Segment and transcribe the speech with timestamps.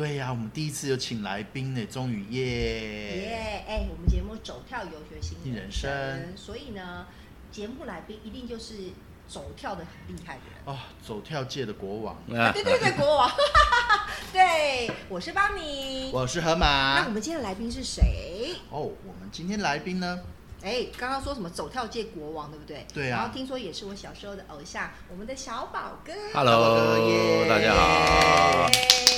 [0.00, 2.40] 对呀，我们第一次有请来宾呢，终于耶！
[2.40, 3.64] 耶！
[3.68, 7.06] 哎，我们节目走跳游学新人生，所以呢，
[7.52, 8.92] 节目来宾一定就是
[9.28, 12.16] 走跳的很厉害的人哦，走跳界的国王。
[12.26, 13.30] 对对对，国王。
[14.32, 17.00] 对，我是邦尼，我是河马。
[17.00, 18.54] 那我们今天的来宾是谁？
[18.70, 20.18] 哦，我们今天来宾呢？
[20.62, 22.84] 哎，刚刚说什么走跳界国王，对不对？
[22.92, 23.16] 对啊。
[23.16, 26.12] 然后听说也是我小时候的偶像，我们的小宝哥。
[26.34, 28.70] Hello，大家好。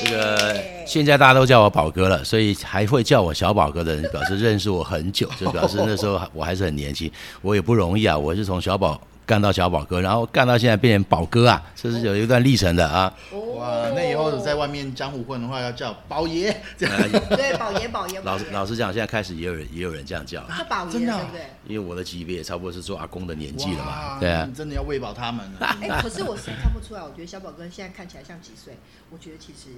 [0.05, 7.11] 这个现在大家都叫我宝哥了，所以还会叫我小宝哥的人，表示认识我很久，就表示那时候我还是很年轻。
[7.41, 9.01] 我也不容易啊，我是从小宝。
[9.25, 13.12] 干到小宝哥，然后干到现在变成宝哥啊，这是有一段历程的啊。
[13.57, 16.97] 哇，那以后在外面江湖混的话，要叫宝爷这样。
[17.31, 18.20] 对，宝爷，宝爷。
[18.23, 20.43] 老实老实讲，现在开始也有人也有人这样叫。
[20.43, 21.47] 叫宝爷，对不对？
[21.67, 24.19] 因为我的级别也差不多是做阿公的年纪了嘛。
[24.19, 24.48] 对啊。
[24.55, 25.59] 真的要喂饱他们了。
[25.61, 28.77] 哎，可是我实在看不出来，我觉得小宝哥现在看起来像几岁？
[29.11, 29.70] 我觉得其实。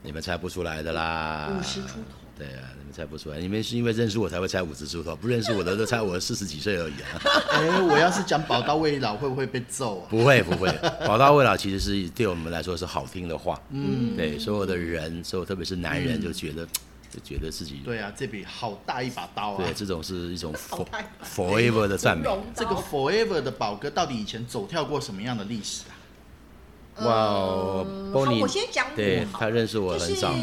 [0.00, 2.27] 你们猜不出来的啦，五十出头。
[2.38, 7.20] 对啊，你们猜不出来，你们是因为认识我才会猜五十出头，不认识我的都猜我四十几岁而已啊。
[7.50, 10.06] 哎，我要是讲宝刀未老，会不会被揍啊？
[10.08, 10.70] 不会不会，
[11.04, 13.60] 宝刀未老其实是对我们来说是好听的话。
[13.70, 16.64] 嗯，对，所有的人，所有特别是男人，就觉得
[17.10, 19.56] 就觉得自己对啊，这笔好大一把刀啊。
[19.64, 20.54] 对，这种是一种
[21.34, 22.28] forever 的赞美。
[22.54, 27.04] 这个 forever 的宝哥到底以前走跳过什么样的历史啊？
[27.04, 30.34] 哇，我先讲对他认识我很早。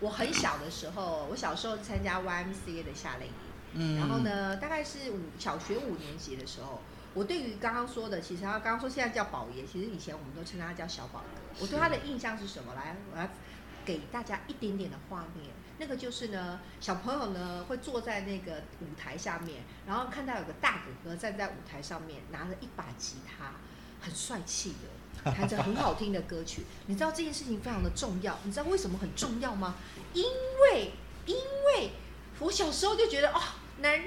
[0.00, 3.32] 我很小的时候，我小时候参加 YMCA 的夏令营，
[3.74, 6.80] 嗯然后呢，大概是五小学五年级的时候，
[7.14, 11.40] 我对于刚刚说的，其实他刚刚说现在叫宝爷，其实以前我们都称他叫小宝哥。
[11.60, 12.74] 我对他的印象是什么？
[12.74, 13.28] 来，我要
[13.84, 15.50] 给大家一点点的画面。
[15.78, 23.52] 那个就是呢，小朋友呢会坐在那个舞台下面，然后看到有个大哥哥站在舞台上面，拿着一把吉他，
[24.00, 24.88] 很帅气的。
[25.24, 28.38] 弹着很好听的歌曲，你知道这件事情非常的重要。
[28.44, 29.76] 你知道为什么很重要吗？
[30.12, 30.92] 因为，
[31.26, 31.90] 因为
[32.38, 33.40] 我小时候就觉得，哦，
[33.78, 34.00] 男，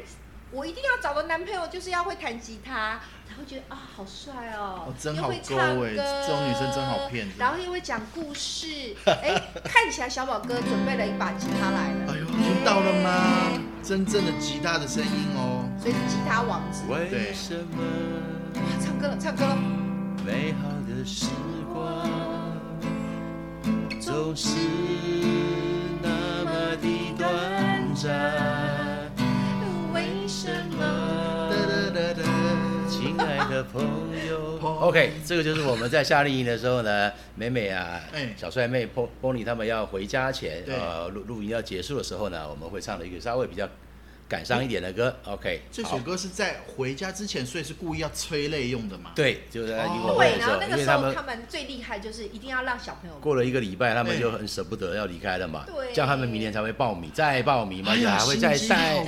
[0.52, 7.28] 我一定要找的男朋友就是要会弹吉他，才会觉得啊，好帅哦，真好歌，这种女生真好骗。
[7.38, 12.14] 然后又会讲故事，哎，看起来小宝哥准备了一把吉他来了。
[12.14, 13.60] 哎呦，听到了吗？
[13.84, 16.84] 真正的吉他的声音哦，所以是吉他王子。
[17.10, 17.34] 对，
[18.84, 19.87] 唱歌了，唱歌了。
[20.28, 21.28] 美好的时
[21.74, 22.06] 光
[24.02, 24.50] 总是
[26.04, 29.10] 那么的短暂，
[29.94, 30.84] 为什么？
[32.90, 33.82] 亲爱的朋
[34.28, 38.02] 友，OK，这个就是我们在夏令营的时候呢，美美啊，
[38.36, 43.66] 小帅妹、波波尼他们要回家前，呃，录录音要结束的时候呢，我们会唱的一个稍微比较。
[44.28, 45.62] 感伤一点的歌，OK。
[45.72, 49.12] 这首歌是在回家之前，所以是故意要催泪用的嘛？
[49.16, 55.64] 对，就是在英文对，然后那个时候他们最厉害就是一定要让小朋友过了一个礼拜，他们就很舍不得要离开了嘛。
[55.66, 59.06] 对，这样他们明年才会报名，再报名嘛，就还会再带，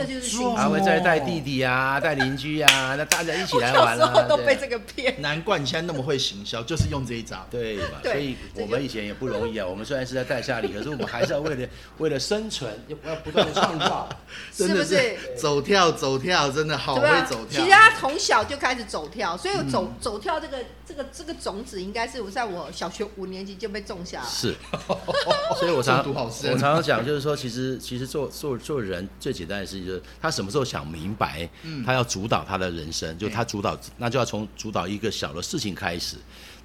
[0.55, 4.25] 还会再带弟弟啊，带邻居啊，那大家一起来玩了。
[4.29, 7.45] 都被这个骗，难怪你现在那么会行销，就是用这一招。
[7.51, 7.99] 对嘛？
[8.03, 9.65] 所以我们以前也不容易啊。
[9.65, 14.07] 我们虽然是在带下里，可是我们还是要为了为了生存，要要不断的创造，
[14.53, 15.08] 是不是？
[15.35, 15.91] 走跳。
[15.91, 17.61] 走跳真的好会走跳。
[17.61, 24.27] 其实他从小就开始走跳，所以走走跳这个这个这个种子应该是我在我小学五年级就被种下了。
[24.27, 24.55] 是，
[25.59, 31.49] 所以我常我常常讲，就是说，其实其实做做做人最简单的事情就是他什么时候想明白，
[31.85, 36.15] 他要主导他的人生，就他主导，那就要从主导一个小的事情开始。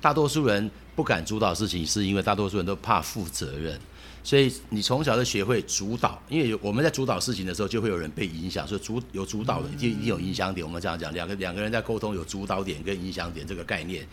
[0.00, 3.81] 大多数人不敢主导事情，是因为大多数人都怕负责任。
[4.24, 8.66] 所以你从小就学会主导，因为我们在主导事情的时候，就会有人被影响。
[8.66, 10.66] 所以主有主导的，就一定有影响点。
[10.66, 14.04] 我们这样讲，两个两个人在沟通，有主导点跟影响点这个概念。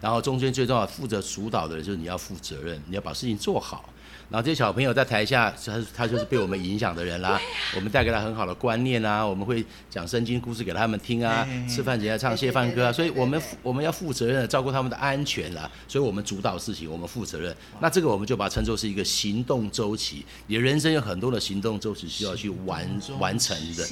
[0.00, 3.92] 然后中间最重要负责主导的人，就是你要负责任，你要把事情做好。
[4.30, 7.40] 然后这些小朋友在台下，他他就是被我们影响的人啦。
[7.74, 12.92] 我们带给他很好的观念啊，我们会讲圣经故事给他们听啊，吃饭前要唱谢饭歌啊。
[12.92, 15.68] 所以我们我们要负责任的照顾他们的安全啦。
[15.88, 17.56] 所以我们主导事情，我们负责任。
[17.80, 20.26] 那这个我们就把它称作是一个行动周期。
[20.48, 23.88] 你的人生有很多的行动周期需要去完完成的。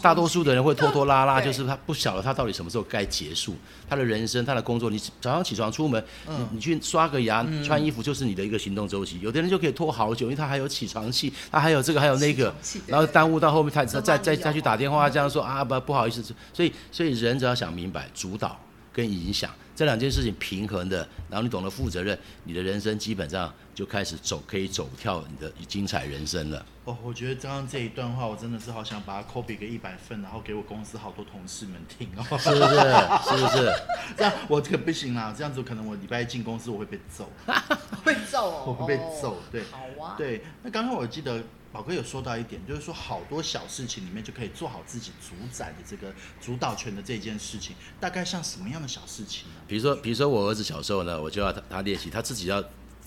[0.00, 3.56] 大多数的人会拖拖拉拉，就是他不晓得他到底什么时候该结束
[3.88, 4.88] 他的人生，他的工作。
[4.90, 9.18] 你早上起床出门，你你去刷个牙、穿衣服，就是你的一个行动周期。
[9.20, 9.70] 有的人就可以。
[9.80, 12.52] 拖好久，因为他还有起床气，他还有这个，还有那个，
[12.86, 16.20] 然后耽误到后面，他再再再去打电话这样说啊不不好意思，
[16.52, 18.60] 所以所以人只要想明白主导，
[18.92, 26.64] 跟影响这两件事情平衡的，然后你懂得负责任，你的人生基本上就开始走，可以走跳你的精彩人生了。
[26.84, 33.38] 哦，我觉得刚刚这一段话，我真的是好想把它 copy 个一百份，然后给我公司好多同事们听哦，是不是？
[33.38, 33.72] 是不是？
[34.18, 37.30] 这样我可不行啦，这样子可能我礼拜一进公司我会被揍，
[38.04, 39.38] 被揍哦，我会被揍。
[39.52, 40.14] 对，好啊。
[40.18, 49.54] 对，那刚刚我记得宝哥有说到一点，就是说好多小事情里面就可以做好自己主宰的这个主导权的这件事情，大概像什么样的小事情呢？
[49.68, 52.62] 比如说，比如说我儿子小时候呢，我就要他他练习，他自己要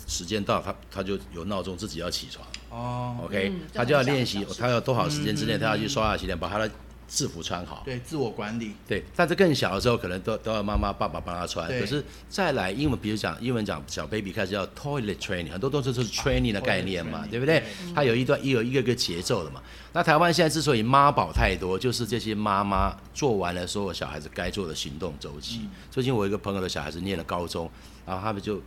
[0.08, 2.48] 时间到，他他就有闹钟自己要起床。
[2.70, 6.72] 哦，OK，、嗯他就要练习他要多少时间之内，嗯他要去刷牙洗脸，把他的
[7.08, 7.84] 制服穿好。
[7.86, 11.68] 对，自我管理，对，但是更小的时候，可能都都要妈妈、爸爸帮他穿。
[11.68, 17.94] 可是再来英文，比如讲英文讲小 baby 开始要 toilet training，很多都是是 training 的概念嘛对不对对？
[17.96, 19.62] 它有一段有一个个节奏的嘛。
[19.94, 25.62] 那台湾现在之所以妈宝太多，就是这些妈妈做完了所有小孩子该做的行动周期。
[25.92, 27.70] 最近我一个朋友的小孩子念了高中，
[28.06, 28.62] 然后他们就。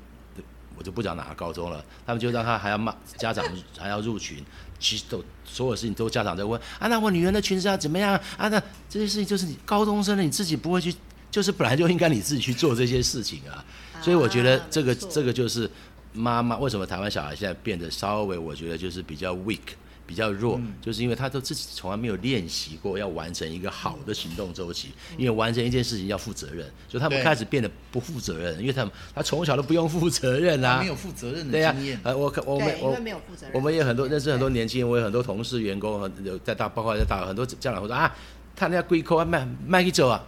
[0.77, 3.45] 我就不讲哪个高中了，他们就让他还要骂家长
[3.79, 4.45] 还要入群，
[4.79, 8.49] 其实都所有事情都家长在问啊，那我女儿的裙子要怎么样啊？
[8.49, 10.95] 那这些事情就是你高中生了，你自己不会去，
[11.31, 13.65] 就是本来就应该你自己去做这些事情啊。
[14.03, 15.71] 所以我觉得这个、这个就是
[16.13, 19.61] 妈妈为什么台湾小孩现在变得稍微我觉得就是比较 weak。
[20.07, 32.01] 比较弱，就是因为他都自己从来没有练习过要完成一个好的行动周期，因为完成一件事情要负责任，所以他们开始变得不负责任，因为他们他从小都不用负责任啊，没有负责任、的经验。
[32.05, 33.51] 呃，我可我们对，因为我没有负责任。
[33.53, 38.15] 我们也很多认识很多年轻人，我有很多同事、员工，很有在大，包括在大很多家长会说啊，
[38.55, 40.25] 他那龟扣啊，卖卖去走啊，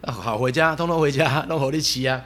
[0.00, 2.24] 那好回家，通通回家，弄好力骑啊。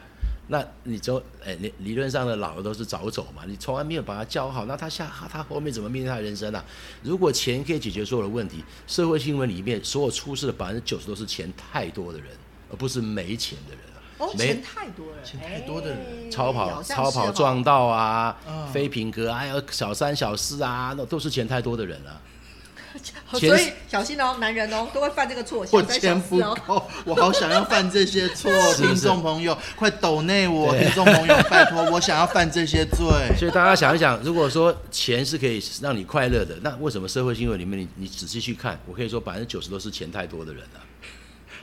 [0.48, 6.64] 那你就哎，理理论上的老的都是早走嘛，你从来没有把他教好，那他下他后面怎么面对他的人生啊？
[7.02, 12.28] 如果钱可以解决所有的问题，社会新闻里面所有出事的百分之九十都是钱太多的人，
[12.70, 13.98] 而不是没钱的人啊。
[14.18, 22.22] 哦，没钱太多了，钱太多的人哎超跑超跑撞到啊，嗯飞平格啊还有小三小四啊，那都是钱太多的人啊。
[23.38, 26.38] 钱所以小心哦，男人哦都会犯这个错，我钱不。
[26.66, 33.06] 够， 我好想要犯这些错， 听众朋友，快抖内我，听众朋友，拜托，我想要犯这些罪。
[33.38, 40.80] 所以大家想一想，如果说钱是可以让你快乐的，那为什么社会新闻里面你你仔细去看，我可以说百分之九十都是钱太多的人啊。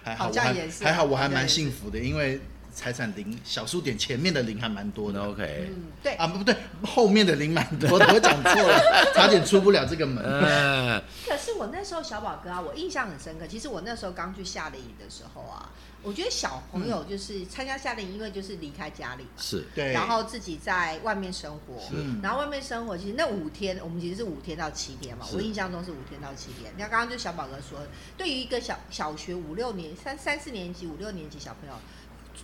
[0.04, 2.40] 还好，好我还还好，我还蛮幸福的，因为
[2.74, 5.22] 财产零小数点前面的零还蛮多的。
[5.22, 10.24] OK，嗯，对，啊，不对，后面的零蛮多的， 我讲错了，差点出不了这个门。
[10.24, 13.46] 嗯，可是我那时候小宝哥啊，我印象很深刻。
[13.48, 15.70] 其实我那时候刚去夏令营的时候啊，
[16.02, 26.74] 我觉得小朋友就是参加夏令营，因为就是离开家里嘛，是对，然后自己在外面生活，嗯然后外面生活，其实那五天，我们其实是五天到七天嘛，我印象中是五天到七天。
[26.78, 27.80] 那刚刚就小宝哥说，
[28.18, 31.76] 对于一个小小学五六年、三三四年级、五六年级小朋友。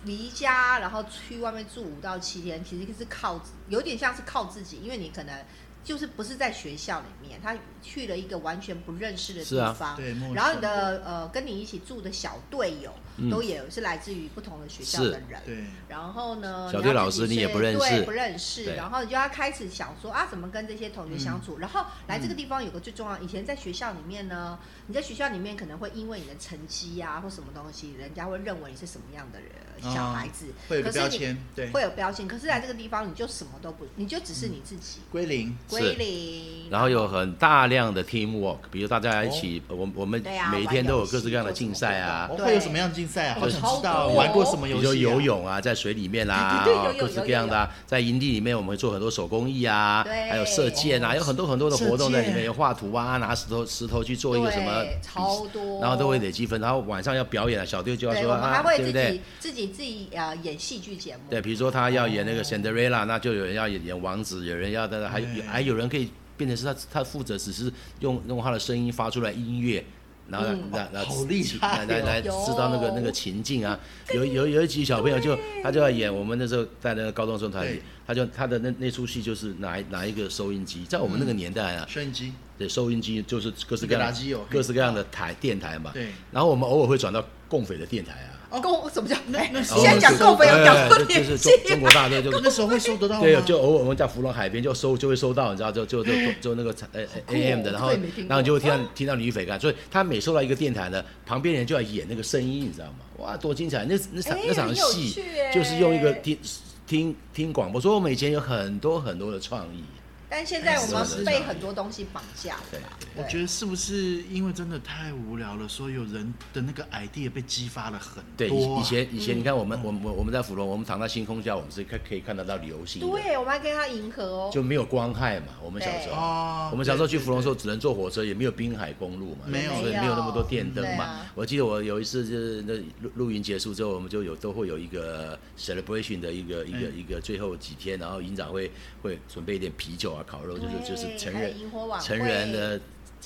[0.04, 5.44] 离家，然后去外面住五到七天，其实是靠有点像是靠自己，因为你可能
[5.82, 17.78] 就是不是在学校里面，他去了一个完全不认识的地方，对，然后你的呃跟你一起住的小队友、嗯都也是来自于不同的学校的人，对，然后呢，小队老师你也不认识。
[17.80, 21.58] 对，不认识，然后你就要开始想说啊，怎么跟这些同学相处。
[21.58, 29.50] 然后来这个地方有个最重要，以前在学校里面呢，你在学校里面可能会因为你的成绩啊或什么东西，人家会认为你是什么样的人，
[29.82, 30.46] 哦小孩子。
[30.68, 32.28] 会有标签，对，会有标签。
[32.28, 36.70] 可是来这个地方，你就什么都不，你就只是你自己，归零，归零。
[36.70, 40.22] 然后有很大量的 teamwork，比如大家一起，我我们
[40.52, 42.28] 每一天都有各式各样的竞赛啊。
[42.30, 43.36] 哦，会有什么样的竞赛啊？
[43.40, 44.80] 好想超知道，玩过什么游戏？
[44.80, 59.20] 比如说游，泳啊，在水里面啦、对对对有有各式各样的、啊，在营地里面我们会做很多手工艺啊，对还有射箭啊，哦有很多很多的活动在里面，有画图啊，拿石头石头去做一个什么超多，然后都会累积分，然后晚上要表演了，小队就要，说啊，会自己、对不对？
[59.40, 61.22] 自己自己呃演戏剧节目。
[61.28, 69.84] 对，比如说他要演那个哦 Cinderella，、那就有人要演演王子，有人要的，还对还有人可以变成是他他负责只是用用他的声音发出来音乐。
[70.30, 70.70] 然后来嗯。
[70.72, 72.32] 来来好厉害来来来有。
[72.46, 73.78] 制造那个那个情境啊，
[74.14, 84.12] 有有有一集小朋友就他就要演我们那时候在那个高中生团体对，他就他的那那出戏就是拿一拿一个收音机，在我们那个年代啊，收音机，对收音机就是各式各样
[84.48, 89.14] 各式各样的台电台嘛，对，然后我们偶尔会转到共匪的电台啊，哦共什么叫？
[89.34, 93.20] 哎，那现在讲共匪有哎讲过就就是中中国大队就那时候会收得到吗？
[93.22, 97.92] 对，就偶尔我们在芙蓉海边就收就会收到，你知道，就就就就就那个呃 AM 的，然后
[98.26, 102.94] 然后就会听到听到女匪干，所以他每收到一个电台呢，旁边人就要演那个声音，你知道吗？
[103.18, 103.84] 哇，多精彩！
[103.84, 105.22] 那那场哎那场戏
[105.54, 106.38] 就是用一个听
[106.86, 109.84] 听听广播，所以我们以前有很多很多的创意。
[110.30, 112.80] 但现在我们被很多东西绑架了。
[113.16, 118.48] 我觉得是不是因为真的太无聊了，所以有人的那个 idea 被激发了很多。
[118.48, 123.00] 对，以前以前你看我们我们我们在芙蓉，我们躺在星空下，我们是可可以看得到流星。
[123.00, 124.50] 对，我们还跟它银河哦。
[124.52, 125.48] 就没有光害嘛？
[125.60, 131.26] 我们小时候，我们小时候去芙蓉的时候，只能坐火车，也没有滨海公路嘛，没有，所以没有那么多电灯嘛。
[131.34, 138.70] 我记得我有一次就是那露露营结束之后，我们就有都会有一个 celebration 的一个一个一个最后几天，然后营长会
[139.02, 141.54] 会准备一点啤酒啊、烤肉，就是就是成人
[142.00, 142.80] 成人的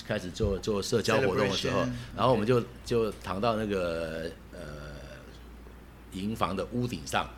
[0.06, 1.80] 开始做做社交活动的时候，
[2.16, 4.58] 然后我们就就躺到那个呃
[6.12, 7.28] 营房的屋顶上，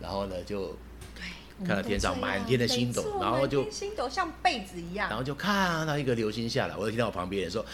[0.00, 0.76] 然后呢就
[1.64, 7.64] 看到天上满天的星斗，然后就星斗像被子一样，然后就看到一个流星下来，我就听到我旁边人说：“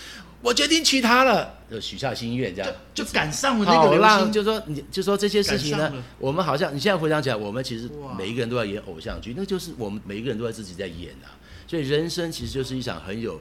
[0.45, 4.31] 我决定娶她了。”就许下心愿，这样就赶上了那个流星。
[4.31, 11.35] 就说你就说这些事情呢，我们好像你现在回想起来，我们其实每一个人都在演偶像剧，那就是我们每一个人都在自己在演啊。
[11.67, 13.41] 所以人生其实就是一场很有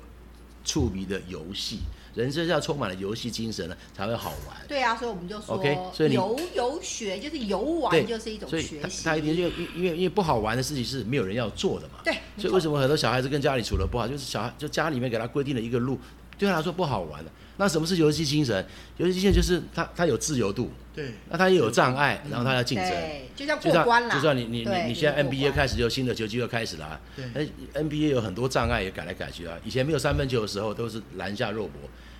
[0.63, 1.79] 触迷的游戏，
[2.15, 4.57] 人生要充满了游戏精神呢，才会好玩。
[4.67, 9.03] 对啊，所以我们就说，OK，所以游游学就是游玩，就是一种学习。
[9.03, 11.95] 他一定就因因为因为不好玩的事情是没有人要做的嘛。
[12.03, 15.99] 对，所以为什么很多小孩子跟家里处的不好，就是小孩就家里面给他规定了一个路，
[16.43, 17.31] 对他来说不好玩的。
[17.57, 18.65] 那什么是游戏精神？
[18.97, 22.91] 游戏精神就是他他有自由度，对，那他也有障碍，然后他要竞争，
[23.35, 24.15] 就像过关了。
[24.15, 26.99] 就算你你你你现在 NBA 开始就新的球季又开始了，
[27.35, 29.55] 哎，NBA 有很多障碍也改来改去啊。
[29.63, 31.73] 以前没有三分球的时候都是篮下肉搏，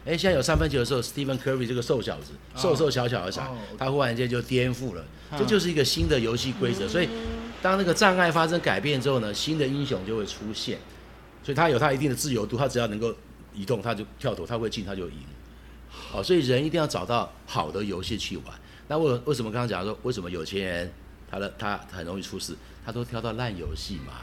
[0.06, 5.04] 哎，现在有三分球的时候，Stephen Curry 这个瘦小子，瘦瘦小小的傻，他忽然间就颠覆了，
[5.36, 6.88] 这就是一个新的游戏规则。
[6.88, 7.10] 所以
[7.60, 10.78] 当那个障碍发生改变之后呢，新的英雄就会出现。
[11.44, 13.14] 所以他有他一定的自由度，他只要能够
[13.54, 15.18] 移动，他就跳投，他会进，他就赢。
[16.14, 18.46] 哦，所以人一定要找到好的游戏去玩。
[18.88, 20.94] 那为为什么刚刚讲说，为什么有钱人
[21.30, 22.56] 他的他很容易出事？
[22.86, 24.14] 他都挑到烂游戏嘛，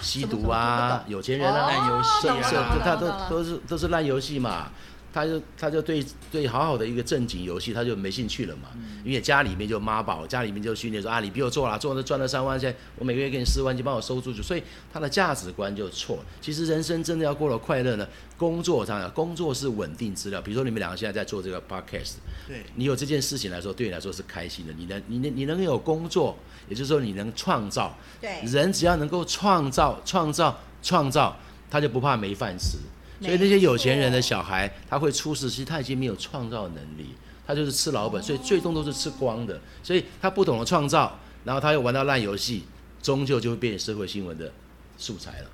[0.00, 4.70] 吸毒啊，有钱人啊，烂游戏啊，他都都是都是烂游戏嘛。
[5.16, 8.68] 他就他就对对好好的一个正经游戏他就没兴趣了嘛，
[9.02, 16.22] 因为家里面就妈宝，家里面就训练说啊，你比我做了，做了赚了三万，现在我每个月给你四万，就帮我收出去，所以他的价值观就错了。
[16.42, 18.06] 其实人生真的要过得快乐呢，
[18.36, 20.42] 工作上工作是稳定资料。
[20.42, 24.72] 比如说你们两个现在在做这个 podcast，对你有这件事情来说，对你来说是开心的。
[24.74, 26.36] 你能你能你能有工作，
[26.68, 27.96] 也就是说你能创造。
[28.20, 31.34] 对，人只要能够创造创造创造，
[31.70, 32.76] 他就不怕没饭吃。
[33.20, 37.14] 所以那些有钱人的小孩，他会出事，其实他已经没有创造能力，
[37.46, 39.58] 他就是吃老本，所以最终都是吃光的。
[39.82, 42.64] 所以他不懂得创造，然后他又玩到烂游戏，
[43.02, 44.52] 终究就会变成社会新闻的
[44.98, 45.50] 素材了。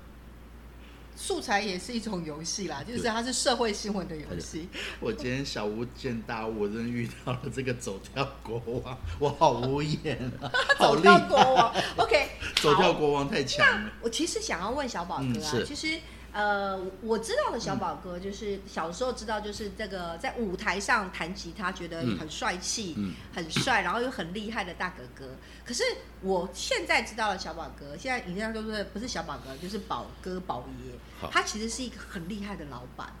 [1.15, 4.67] 素材也是一种游戏啦，就是它是社会新闻的游戏。
[4.99, 10.51] 我今天小巫见大巫，我真的遇到了这个走跳国王，我好无言啊！
[10.77, 12.29] 走跳国王，OK，
[12.61, 13.91] 走跳国王太强了。
[14.01, 15.97] 我其实想要问小宝哥啊，其实。
[16.33, 22.97] 呃，我知道的小宝哥就是小时候知道，就是这个在舞台上弹吉他，觉得很帅气，
[23.31, 25.35] 很帅，然后又很厉害的大哥哥。
[25.63, 25.83] 可是
[26.21, 33.13] 我现在知道了小宝哥，现在人家都是不是小宝哥，就是宝哥宝爷，他其实是一个很厉害的老板。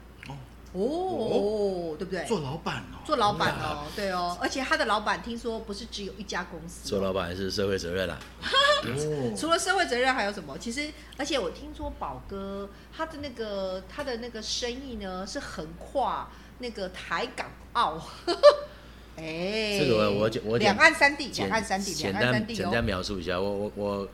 [0.73, 2.25] 哦，对不对？
[2.25, 8.17] 做老板哦，做老板哦，对哦，而且他的老板听说不是只有一家公司，做老板是社会责任啦。
[9.37, 10.57] 除了社会责任还有什么？
[10.57, 16.27] 其实，而且我听说宝哥他的那个他的那个生意呢，是横跨
[16.57, 18.01] 那个台港澳。
[19.15, 24.07] 哎，这个我我两岸三地，两岸三地，简单简单描述一下，我我我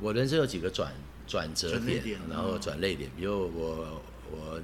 [0.00, 0.92] 我人生有几个转
[1.28, 4.60] 转折点，然后转泪点，比如我我。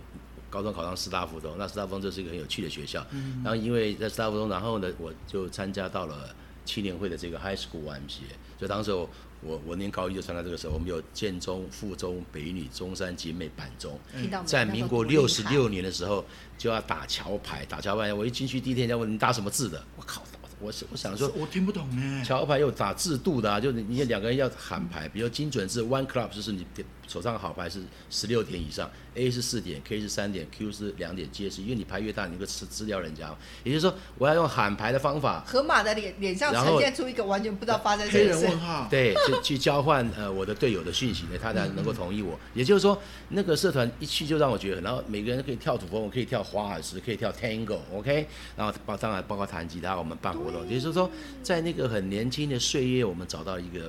[0.57, 3.07] 高中考上师大附中，那师大附中就是一个很有趣的学校。
[3.11, 6.35] 嗯然后因为在师大附中，然后呢，我就参加到了
[6.65, 8.33] 青年会的这个 High School YMCA。
[8.59, 13.99] 所以当时我我念高一就参加这个时候，我们有建中、附中、北女、中山、集美、板中。
[14.47, 16.25] 在民国六十六年的时候
[16.57, 18.15] 就要打桥牌，打桥牌。
[18.15, 20.23] 我一进去第一天，人家问你打什么字的，我靠！
[20.59, 22.25] 我我想说，我听不懂呢。
[22.25, 26.67] 桥牌有打制度的，就你你两个人要喊牌，比如精准是 one club，就是你
[27.07, 33.35] 手上好牌是十六点以上，A 是四点，K 是三点，Q 是两点，皆是，因为你牌越大，你能够吃资料人家。
[33.65, 35.45] 也就是说，我要用喊牌的方法。
[35.47, 38.49] 河马的脸脸上呈现出一个完全不知道发生什么事。
[38.91, 42.39] 对，去去交换呃我的队友的讯息呢，他才能够同意我。
[42.55, 51.11] 也就是说，那个社团一去就让我觉得，然后每个人可以跳土风，我可以跳华尔兹，可以跳 Tango，OK，然后包当然包括弹吉他，我们办活动，也就是说。
[51.43, 53.89] 在那个很年轻的岁月，我们找到一个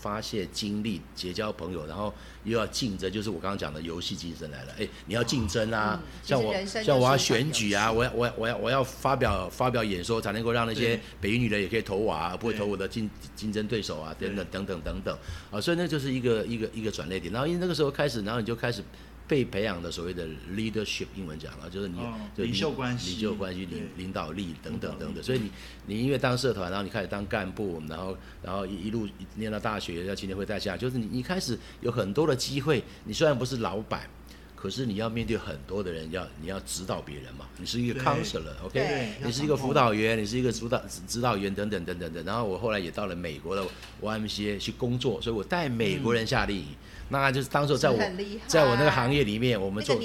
[0.00, 2.12] 发泄精力、结交朋友，然后
[2.44, 4.72] 又要竞争，就是我刚刚讲的游戏精神来了。
[4.78, 15.18] 哎，你要竞争啊，像我像我要选举啊，我要我要我要我要发表发表演说，才能够让那些北语女的也可以投我啊，不会投我的竞竞争对手啊，等等等等等等
[15.50, 17.32] 啊，所以那就是一个一个一个转捩点。
[17.32, 18.82] 然后因为那个时候开始，然后你就开始。
[19.30, 22.00] 被培养的所谓的 leadership，英文讲了，就是你
[22.34, 25.22] 领袖关系、领袖关系、领领导力等等等等。
[25.22, 25.50] 所以你
[25.86, 29.06] 你因为当社团，然后你开始当干部，然后然后一一路
[29.36, 32.82] 念到大学，要青年会带下，就是你一开始有很多的机会。
[33.04, 34.10] 你虽然不是老板，
[34.56, 37.46] 可是你要面对很多的人，要你要指导别人嘛。
[37.56, 39.12] 你是一个 counselor，OK？
[39.24, 42.24] 你是一个辅导员，你是一个指导指导员等等等等等。
[42.24, 43.64] 然后我后来也到了美国的
[44.02, 46.66] YMCA 去工作，所以我带美国人夏令营。
[47.10, 47.98] 那就是当时在我，
[48.46, 50.00] 在我那个行业里面，我们做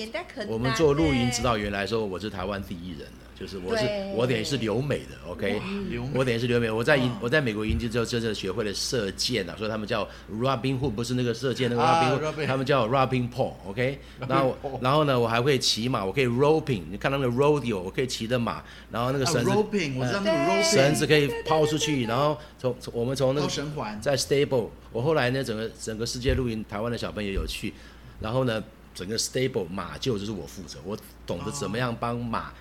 [0.48, 3.25] 我们做露营指导员来说，我是台湾第一人了。
[3.38, 3.84] 就是我是
[4.16, 5.62] 我等于是留美的，OK，
[6.14, 6.72] 我等于是留美。
[6.72, 14.00] 我在英我在美国营地之后，就是学会了射箭啊，所以他们叫 Robin Hood，不是那个射箭那个 Robin Hood，他们叫 Robin Paul，OK。
[14.26, 23.48] 然后然后呢，我还会骑马，我可以 roping，你看到那个 rodeo，我可以骑着马，然后那个绳子我知道那个 road，绳子可以抛出去，然后从我们从那个
[24.00, 27.74] 在 stable，我后来呢，整个整个世界露营，台湾的小朋友有去，
[28.22, 28.64] 然后呢，
[28.94, 32.54] 整个 stable 马厩就是我负责，我懂得怎么样帮马。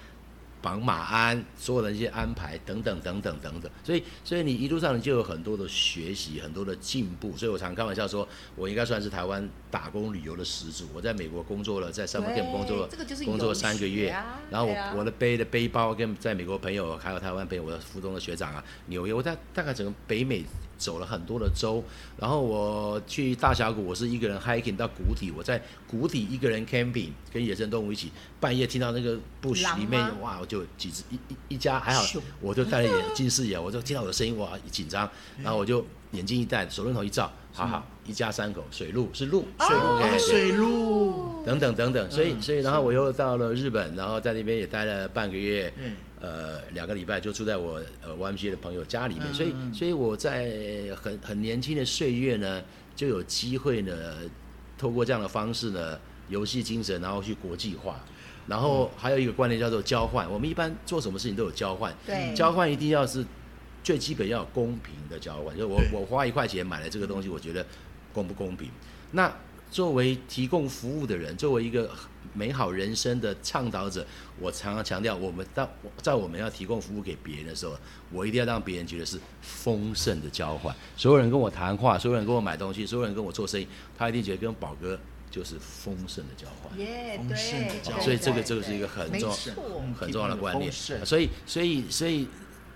[0.65, 7.37] 绑马鞍，所有的一些安排等等等等等等，所以所以你一路上你就有很多的学习，很多的进步。
[7.37, 10.87] 所以我常开玩笑说，我应该算是台湾打工旅游的始祖。
[10.95, 12.89] 我在美国工作了，在 Summer Camp 工作了，
[13.27, 14.09] 工作三个月，
[14.51, 20.43] 然后我我的背的背包跟在美国朋友还有台湾朋友，我的附中的学长啊，纽约，我在大概整个北美。
[20.85, 21.83] 走了很多的州，
[22.19, 32.05] 然后我去大峡谷，我是一个人 hiking 到谷底，我在谷底一个人 camping，跟野生动物一起，半夜听到那个 bush 里面，哇，我就几只一一一家还好，
[32.39, 35.09] 我就戴了眼近视眼，我就听到我的声音，哇，紧张，
[35.43, 45.73] 然后我就眼镜一戴，手电筒一照，好好，一家三口，水路是路，水路，水路，等等等等，所以所以然后我又到了日本，然后在那边也待了半个月。
[46.25, 52.63] 呃，两个礼拜就住在我呃 YMC 的朋友家里面，所以所以我在很很年轻的岁月呢，
[52.97, 53.93] 就有机会呢，
[54.79, 55.99] 透过这样的方式呢，
[56.31, 58.01] 游戏精神，然后去国际化，
[58.47, 60.31] 然后还有一个观念叫做交换。
[60.31, 63.23] 我们一般做什么事情都有交换，对，交换一定要是
[63.83, 67.67] 最基本要有公平的交换，就我我花一块钱买了这个东西，我觉得
[68.15, 68.71] 公不公平？
[69.11, 69.31] 那
[69.75, 71.91] 作为提供服务的人，作为一个。
[72.37, 74.05] 美好人生的倡导者，
[74.41, 75.69] 我常常强调，我们当
[76.03, 77.79] 在我们要提供服务给别人的时候，
[78.11, 80.75] 我一定要让别人觉得是丰盛的交换。
[80.97, 84.99] 所有人跟我谈话，所有人跟我买东西，所有人跟我做生意，他一定觉得跟宝哥
[85.31, 86.77] 就是丰盛的交换。
[86.77, 89.33] 耶，对，所以这个这个是一个很重
[89.97, 90.73] 很重要的观念。
[90.73, 92.27] 所以所以所以。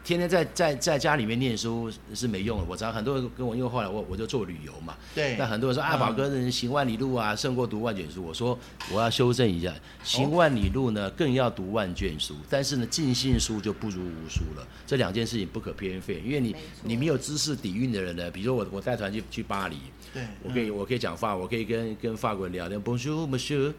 [0.08, 2.64] 天天在在在家里面念书是没用的。
[2.66, 4.96] 我知道很多人跟我，因为后来我我就做旅游嘛。
[5.14, 5.36] 对。
[5.36, 8.24] 那很多人说啊，宝哥人行万里路啊，胜过读万卷书。
[8.24, 8.58] 我说
[8.90, 12.34] 我要修正一下，行万里路呢，更要读万卷书。
[12.48, 14.66] 但是呢，尽信书就不如无书了。
[14.86, 16.22] 这两件事情不可偏废。
[16.24, 19.76] 因为你你没有知识底蕴的人呢，比如说我我带团去去巴黎，
[20.14, 23.74] 对，我可以我可以讲法，我可以跟跟法国人聊天，Bonjour Monsieur，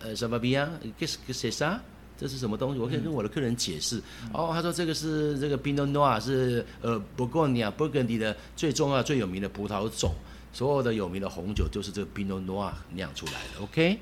[0.00, 1.80] 呃什么 bien，qu'est-ce que c'est ça？
[2.22, 2.78] 这是什么东西？
[2.78, 4.00] 我可以跟我的客人解释。
[4.32, 10.14] 哦，他说这个是这个 Pinot Noir 是呃 Bourgogne Burgundy 的最重要最有名的葡萄种，
[10.52, 13.62] 所有的有名的红酒就是这个 Pinot Noir 酿出来的。
[13.62, 13.98] OK。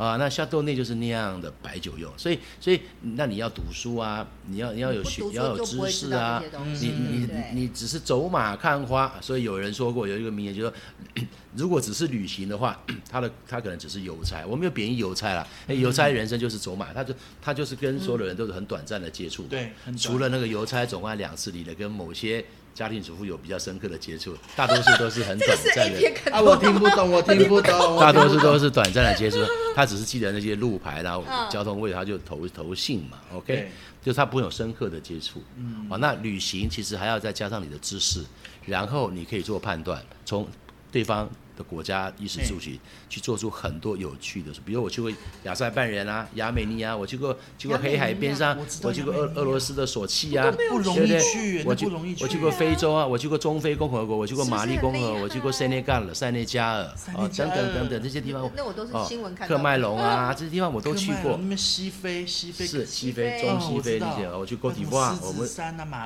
[0.00, 6.42] 啊，那夏多内就是那样的白酒用，所以所以那你要读书啊，你要你要有学，要有知识啊，
[6.80, 10.72] 你你你只是走马看花，所以有人说过有一个名言，就说
[11.54, 22.42] 如果只是旅行的话，他的他可能只是邮差，我没有贬义邮差啦，邮差人生就是走马，他就他就是跟所有的人都是很短暂的接触，对，除了那个邮差总共两次里的跟某些。
[22.74, 26.12] 家庭主妇有比较深刻的接触，大多数都是很短暂的。
[26.32, 27.98] 啊，我听不懂，我听不懂。
[27.98, 29.38] 大多数都是短暂的接触，
[29.74, 33.18] 他只是记得那些路牌，然后交通位，他就投投信嘛。
[33.34, 33.68] OK，
[34.02, 35.42] 就他不会有深刻的接触。
[35.56, 38.24] 嗯，啊，那旅行其实还要再加上你的知识，
[38.64, 40.46] 然后你可以做判断，从
[40.90, 41.28] 对方。
[41.62, 45.10] 国家衣食住行去做出很多有趣的事，比如我去过
[45.44, 51.86] 亚塞拜人啊、亚美尼亚，我去过去过黑海边上，我去过俄俄罗斯的索契啊，不容易去，我去
[52.20, 56.82] 我去过非洲啊，我去过中非共和国，我去过马利共和，我去过塞内加尔、塞内加尔。
[57.14, 61.38] 啊等等等等这些地方，那我都是新闻看克麦隆啊这些地方我都去过。
[61.38, 63.40] 那西非西非是西非。
[63.40, 65.48] 中西非那些，我去过迪化，我们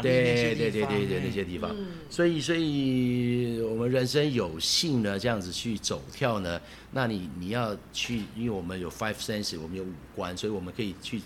[0.03, 1.75] 对对对对对那些地方，
[2.09, 5.41] 所以所以我们人生有幸呢这样。
[5.53, 6.61] 去走跳呢？
[6.93, 11.21] 那你你要去，因为我们有 five senses，我们有五官，所以我们可以去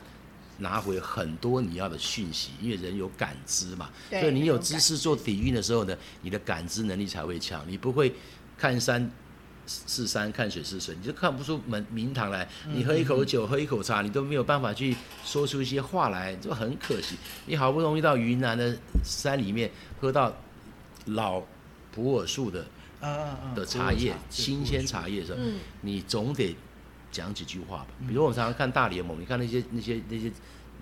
[0.58, 8.14] 拿回很多你要的讯息，因为人有感知嘛，对所以你有知识做底蕴的时候呢，你的感知能力才会强，你不会
[8.56, 9.10] 看山。
[9.86, 12.48] 是山看水是水，你就看不出门名堂来。
[12.72, 17.16] 你喝一口酒，喝一口茶，你都没有办法去说出一些话来，就很可惜。
[17.44, 20.34] 你好不容易到云南的山里面喝到
[21.04, 21.42] 老
[21.92, 22.64] 普洱树的
[23.54, 26.56] 的茶叶，新鲜茶叶的时候，嗯你总得
[27.10, 27.88] 讲几句话吧。
[28.06, 30.32] 比如我们常常看大联盟，你看那些那些那些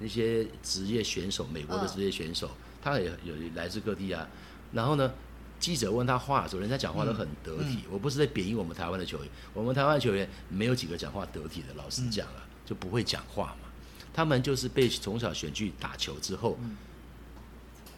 [0.01, 2.51] 那些职业选手，美国的嗯职业选手，
[2.83, 4.27] 他也有来自各地啊。
[4.73, 5.13] 然后呢，
[5.61, 7.81] 记者问他话的时候，人家讲话都很得体。
[7.91, 13.69] 我不是在贬义我们台湾的球员，我们台湾球员没有几个讲话得体的，老实讲啊，就不会讲话嘛。
[14.13, 16.59] 他们就是被从小选去打球之后，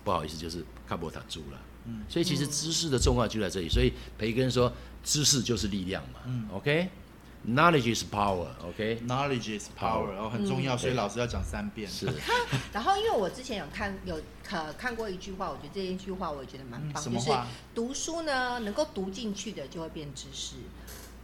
[0.02, 1.60] 不好意思，就是看波塔猪了。
[2.08, 3.68] 所以其实知识的重要就在这里。
[3.68, 4.72] 所以培根说，
[5.04, 6.20] 知识就是力量嘛。
[6.26, 8.48] 嗯 OK，knowledge is power。
[8.62, 11.88] OK，Knowledge is power，然后很重要，所以老师要讲三遍。
[11.90, 12.06] 是
[12.72, 17.46] 然后因为我之前有看有可看过一句话，我觉得这一句话我也觉得蛮嗯棒，就是什么话？
[17.74, 20.56] 读书呢能够读进去的就会变知识，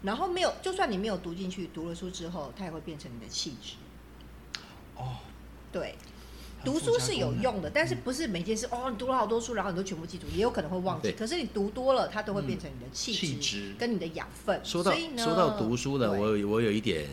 [0.03, 3.74] 然后没有就算你没有读进去，读了书之后它也会变成你的气质。
[4.96, 5.16] 哦，
[5.72, 6.13] 对，很
[6.64, 11.12] 读书是有用的，但是不是每件事哦，你读了好多书，然后你都全部记住，也有可能会忘记。
[11.12, 13.74] 可是你读多了，它都会变成你的气气质质。
[13.79, 14.61] 跟你的养分。
[14.64, 17.07] 说到所以呢说到读书呢，我有我有一点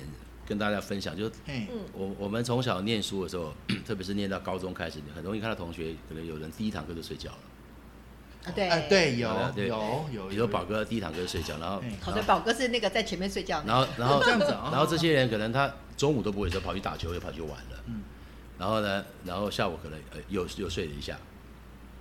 [0.48, 1.68] 跟大家分享，就是，嗯。
[1.94, 3.54] 我我们从小念书的时候，
[3.86, 7.38] 特别是念到高中开始，你很容易看到同学可能有人第一堂课就睡觉了。
[8.46, 8.68] 啊对。
[8.68, 14.70] 哎，对，有对有有，比如说宝哥第一堂课就睡觉，然后好的，宝哥是那个在前面睡觉，然后然后这样子啊。
[14.72, 17.84] 然后这些人可能他中午都不会说，跑去打球又跑去玩了。
[17.88, 18.02] 嗯
[18.62, 21.18] 然后呢，然后下午可能呃又又睡了一下，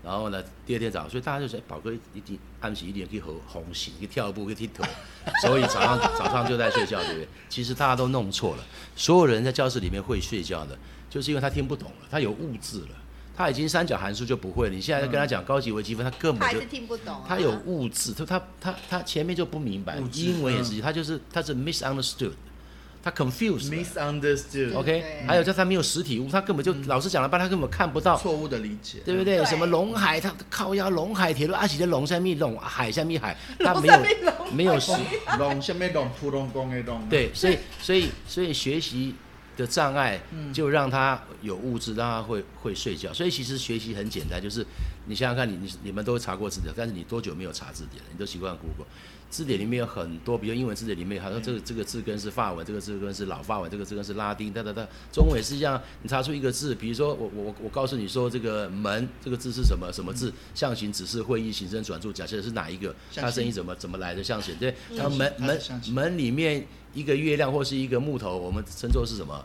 [0.05, 4.87] 然后呢第二天早上，所以大家就说，哎宝哥一定按时一定去和红醒，去跳步，去踢腿，
[5.41, 7.29] 所以早上早上就在睡觉，对不对？
[7.49, 10.77] 其实大家都弄错了，所有人在教室里面会睡觉的，
[11.09, 12.89] 就是因为他听不懂了，他有物质了。
[13.37, 17.25] 他已经三角函数就不会了，你现在跟他讲高级微积分，他根本就他听不懂、啊。
[17.27, 20.65] 他有物质，他他他他前面就不明白英文也嗯。
[20.65, 22.33] 是，他就是他是 misunderstood，
[23.03, 23.77] 他 confused 了。
[23.77, 29.39] misunderstood，OK，对还有叫他没有实体物，他根本就老师讲了半，他根本看不到，错误的理解，对不对？
[29.39, 34.03] 对什么龙海，他靠腰龙海铁路，阿喜的龙下面龙海下面海，他没有
[34.53, 34.93] 没有实，
[35.39, 39.15] 龙下面龙扑龙公的龙，，对，所以所以所以学习
[39.57, 40.21] 的障碍
[40.53, 43.13] 就让他有物质，让他会会睡觉。
[43.13, 44.67] 所以其实学习很简单，就是
[45.07, 48.09] 你想想看你，你你们都查过字典，但是你多久没有查字典了？
[48.13, 48.87] 你都习惯 Google。
[49.31, 54.87] 字典里面有很多，比如英文字典里面，好像这个这个字根是法文，这个字根是老法文，这个字根是拉丁，哒哒哒。
[55.13, 64.55] 中文也是一样，你查出一个字，比如说我我我告诉你说这个门这个字是什么什么字，象形、指示、会意、形声、转注，假设是哪一个，它声音怎么怎么来的象形？
[64.57, 65.61] 对，嗯然后门门
[65.93, 69.45] 门里面一个月亮或是一个木头，我们称作是什么？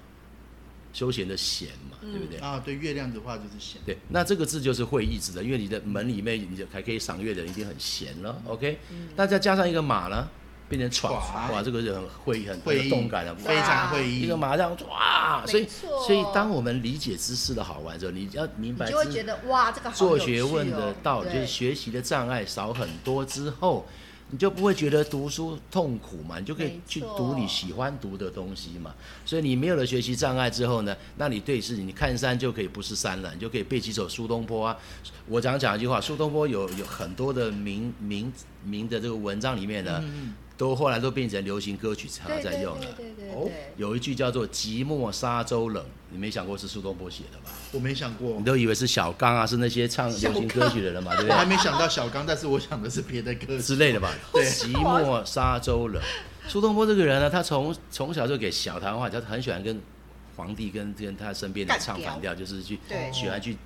[0.96, 2.40] 休闲的闲嘛，对不对？
[2.40, 8.80] 啊，对，月亮的话就是闲，对，那这个字就是会意字的，因为你的门里面你就还可以赏月的人一定很闲了，OK？
[9.18, 10.26] 那再加上一个马呢，
[10.70, 11.14] 变成闯，
[11.52, 13.40] 哇，这个人很会很会意很有动感的，哇。
[13.40, 21.46] 非常会意，一个马这样哇，所以所以当我们理解知识的好玩之后，你要明白你就会知觉得哇，这个好做学问的哦道理，就是对。
[21.46, 23.86] 学习的障碍少很多之后，
[24.32, 28.94] 你就不会觉得读书痛苦嘛，你就可以去读你喜欢读的东西嘛。
[29.24, 34.76] 所以你没有了学习障碍之后呢，那你对事情，你看山就可以不是山了，你就可以背几首苏东坡啊。
[35.28, 38.34] 我常讲一句话，苏东坡有有很多的名名
[38.64, 40.04] 名的这个文章里面呢，
[40.58, 42.86] 都后来都变成流行歌曲常常对对在用了。
[42.96, 47.52] 对对对哦对有一句叫做“寂寞沙洲冷”，你没想过是苏东坡写的吧？
[47.72, 51.46] 我没想过你，都以为是小刚啊，是那些唱流行歌曲的人嘛，对不对我还？
[51.46, 54.14] 没想到小刚，但是我想的是别的歌之类的吧。
[54.32, 56.02] 对寂寞沙洲冷。
[56.48, 59.82] 苏东坡这个人呢，他从从小就给小谈话，他很喜欢跟
[60.38, 63.58] 皇帝跟跟他身边的唱反调，就是去对喜欢去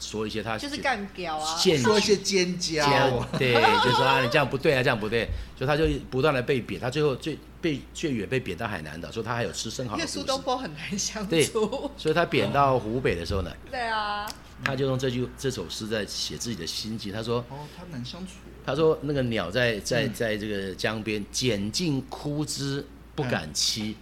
[0.00, 11.90] 说一些他就是干掉啊，见说一些尖椒尖， 对，就说啊你这样不对啊，这样不对，就他就不断的被贬，他最后最被最远被贬到海南岛，说他还有吃生蚝因为苏东坡很难相对处。
[11.96, 14.26] 所以他贬到湖北的时候呢，对啊，
[14.64, 17.44] 他就用这句这首诗在写自己的心境，他说。
[17.48, 18.34] 哦，他难相处，
[18.64, 20.12] 他说那个鸟在在嗯。
[20.12, 22.84] 在这个江边拣尽枯枝
[23.14, 23.94] 不敢栖，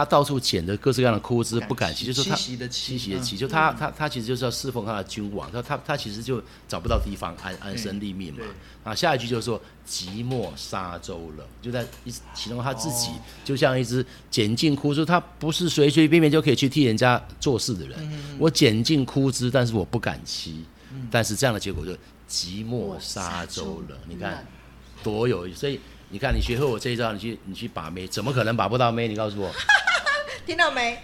[0.00, 8.40] 他到处捡着各式各样的枯枝不敢栖，就是说他栖息的栖栖息的栖，嗯就他他他其实就是要侍奉他的君王，他他他其实就找不到地方安安身立命嘛。
[8.82, 17.98] 啊，下一句就是说寂寞沙洲冷，就在一形容他自己哦就像一只捡尽枯枝，他不是随随便便就可以去替人家做事的人。
[18.00, 20.54] 嗯我捡尽枯枝，但是我不敢栖，
[21.10, 21.92] 但是这样的结果就
[22.28, 23.98] 寂寞沙洲冷。
[24.08, 24.46] 你看。
[25.02, 25.80] 多有意思，所以
[26.12, 29.06] 你看，你学会我这一招，你去你去把妹，怎么可能把不到妹？
[29.06, 29.50] 你告诉我，
[30.44, 30.98] 听到没？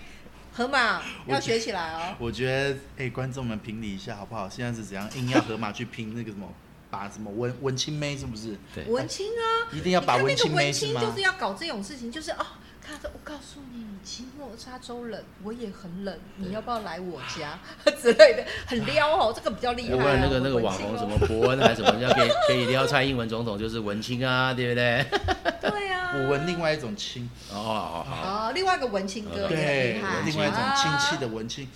[0.53, 2.17] 河马要学起来哦。
[2.19, 4.49] 我觉得，哎，观众们评理一下好不好？
[4.49, 6.53] 现在是怎样硬要河马去拼那个什么，
[6.91, 8.59] 把什么文文青妹是不是？
[8.75, 11.01] 对，文青啊，一定要把文青妹是吗？
[11.01, 12.45] 就是要搞这种事情，就是哦。
[12.87, 17.59] 他说：“我告诉你，期末沙洲冷，我也很冷，你要不要来我家
[18.01, 18.45] 之类的？
[18.67, 19.97] 很撩哦， 这个比较厉害。
[19.97, 25.05] 不然那个那个网红什么伯恩还是什么，要给 给撩蔡英文总统就是文青啊，对不对？
[25.61, 31.69] 对啊，我闻另外一种亲哦哦哦，另外一个文青哥对，另外一种亲戚的文青。”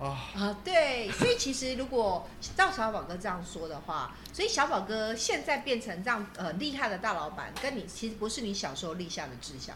[0.00, 9.74] 啊对，所以其实如果照小宝哥这样说的话，所以小宝哥现在变成这样呃厉害的大老板，跟你其实不是你小时候立下的志向？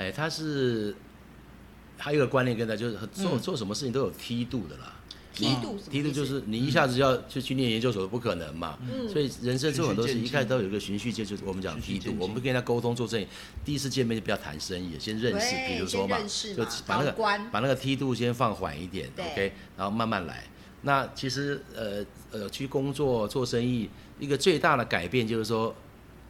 [0.00, 0.96] 哎，他是
[1.98, 4.96] 还有一个观念跟他就是做做什么事情都有梯度的啦。
[5.34, 8.78] 梯度，梯度就是你一下子要就去念研究所不可能嘛，
[9.12, 13.26] 所以人生做很多事一开始都有一个循序渐进，我们讲梯度，我们不跟他沟通做生意，
[13.62, 17.12] 第一次见面就不要谈生意，先认识，比如说嘛，就把那个
[17.52, 20.44] 把那个梯度先放缓一点，OK，然后慢慢来。
[20.82, 25.74] 那其实呃呃去工作做生意，一个最大的改变就是说。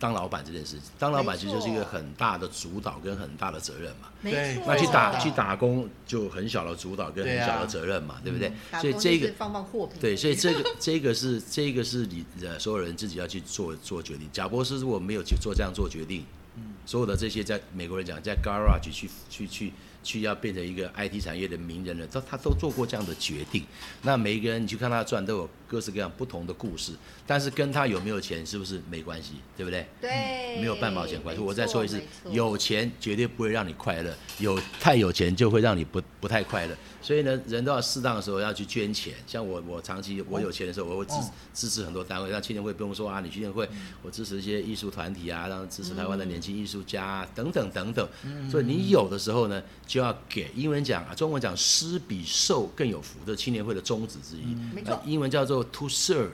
[0.01, 4.09] 当老板这件事，当老板其实就是一个很大的主导跟很大的责任嘛。
[4.23, 8.51] 对那去打去打工就很小的主导跟很小的责任嘛，对不对？
[8.81, 10.01] 所以这个放放货品。
[10.01, 14.27] 对，所以这个 这个是这个是你呃所有人自己要去做做决定。
[14.33, 16.25] 贾博士如果没有去做这样做决定，
[16.57, 19.73] 嗯所有的这些在美国人讲在 garage 去去去。
[20.03, 23.63] 去要变成一个 IT 产业的名人了，他他都做过这样的决定。
[24.01, 26.93] 那每一个人你去看他赚，都有各式各样不同的故事，
[27.25, 29.87] 但是跟他有没有钱是不是没关系，对不对？
[30.01, 31.41] 对，没有半毛钱关系。
[31.41, 32.03] 我再说一次，
[32.33, 36.77] 有钱绝对不会让你快乐，有太有钱就会让你不不太快乐。
[37.01, 39.15] 所以呢，人都要适当的时候要去捐钱。
[39.27, 41.15] 像我，我长期我有钱的时候，我会支
[41.55, 42.31] 支持很多单位。
[42.31, 43.69] 像青年会不用说啊，你青年会，
[44.03, 48.09] 我支持一些艺术团体啊，让支持台湾的年轻艺术家啊等等等等。
[48.51, 50.51] 所以你有的时候呢，就要给。
[50.55, 54.55] 英文讲啊，中文讲施比受更有福，这青年会的宗旨之一。
[54.75, 56.31] 没错，英文叫做 to serve。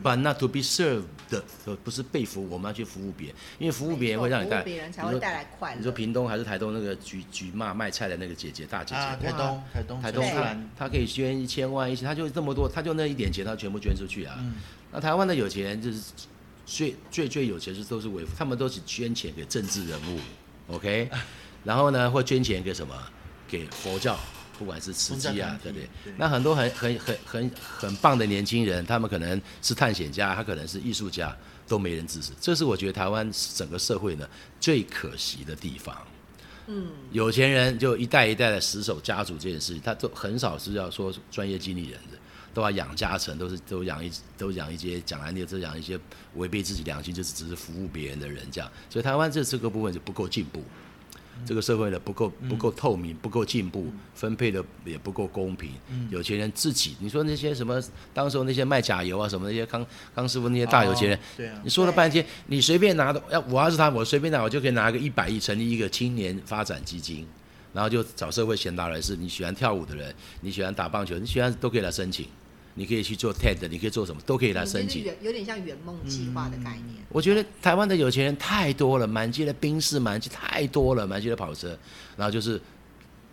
[0.00, 1.02] But not to be served，
[1.82, 5.78] 不是被服务，我们要去服务别人，因为服务别人会让你带，别人才会带来快乐。
[5.78, 14.38] 你说屏东还是台东那个举举骂卖菜的那个姐姐大姐姐，台东台东台东她她可以捐一千万一千，她就这么多，她就那一点钱，她全部捐出去啊。
[14.92, 16.12] 那台湾的有钱人就是
[16.64, 20.20] 最最最有钱是都是为他们都是捐钱给政治人物
[20.74, 21.10] ，OK，
[21.64, 22.94] 然后呢会捐钱给什么？
[23.48, 24.16] 给佛教。
[24.58, 25.88] 不管是吃鸡啊，对不对？
[26.16, 31.36] 那很多很很很很很棒的年轻人，他们可能是探险家，他可能是艺术家，
[31.68, 32.32] 都没人支持。
[32.40, 34.28] 这是我觉得台湾整个社会呢
[34.60, 35.96] 最可惜的地方。
[36.68, 42.18] 嗯，有钱人就一代一代的死守家族这件事情，他都很少是要说专业经理人的，
[42.52, 45.96] 都要养家成，都是都养一都养一些讲难听，就养一些
[46.34, 48.68] 违背自己良心，就是只是服务别人的人这样。
[48.90, 50.64] 所以台湾这这个部分就不够进步。
[51.44, 55.70] 这个社会呢不够不够透明，不够进步，分配的也不够公平。
[56.10, 57.82] 有钱人自己，你说那些什么，
[58.14, 67.26] 当时候那些卖假油啊什么那些康康师傅那些大有钱人，你说了半天，你随便拿的，要我要是他，我随便拿，我就可以拿个一百亿成立一个青年发展基金，
[67.72, 72.26] 然后就找社会贤达人士，你喜欢跳舞的人，你喜欢打棒球，你喜欢都可以来申请。
[72.78, 75.04] 你可以去做 TED，你可以做什么，都可以来申请。
[75.22, 77.04] 有点像圆梦计划的概念。
[77.08, 81.76] 我觉得台湾的有钱人太多了，满街的宾士，满街太多了，满街的跑车，
[82.16, 82.60] 然后就是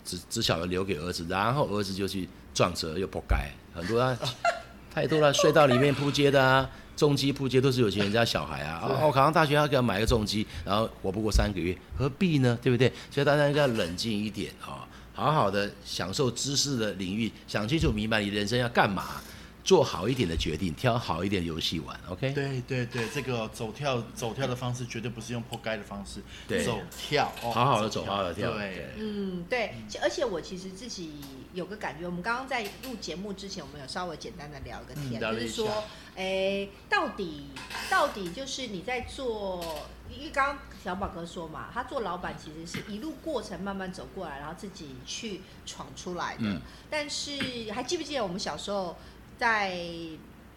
[0.05, 3.35] 只只晓得留给儿子，然后儿子就去撞车又扑街，
[3.75, 4.17] 很多啊，
[4.93, 8.79] 太多了，隧道里面扑街的啊，重机扑街都是有钱人家小孩啊。
[8.83, 12.57] 哦，考上大学要给他买个重机，然后活不过三个月，何必呢？
[12.61, 12.89] 对不对？
[13.11, 19.21] 所以大家应该冷静一点啊，好好的享受知识的领域，想清楚明白你人生要干嘛。
[19.63, 22.33] 做好一点的决定，挑好一点的游戏玩，OK？
[22.33, 28.51] 对对对，这个走跳走跳的方式绝对不是用破盖的方式，对，走跳，好好的走，好好的跳。
[28.51, 29.73] 对，嗯，对。
[30.01, 31.13] 而且我其实自己
[31.53, 35.83] 有个感觉，我们刚刚在录节目之前，我们有稍微简单的聊一个天，就是说，
[36.17, 37.45] 哎，到底
[37.89, 46.41] 到底就是你在做，因为刚刚小宝哥说嘛，他做老板其实是一路过程慢慢走过来，然后自己去闯出来的。
[46.41, 46.59] 嗯。
[46.89, 48.97] 但是还记不记得我们小时候？
[49.37, 49.75] 在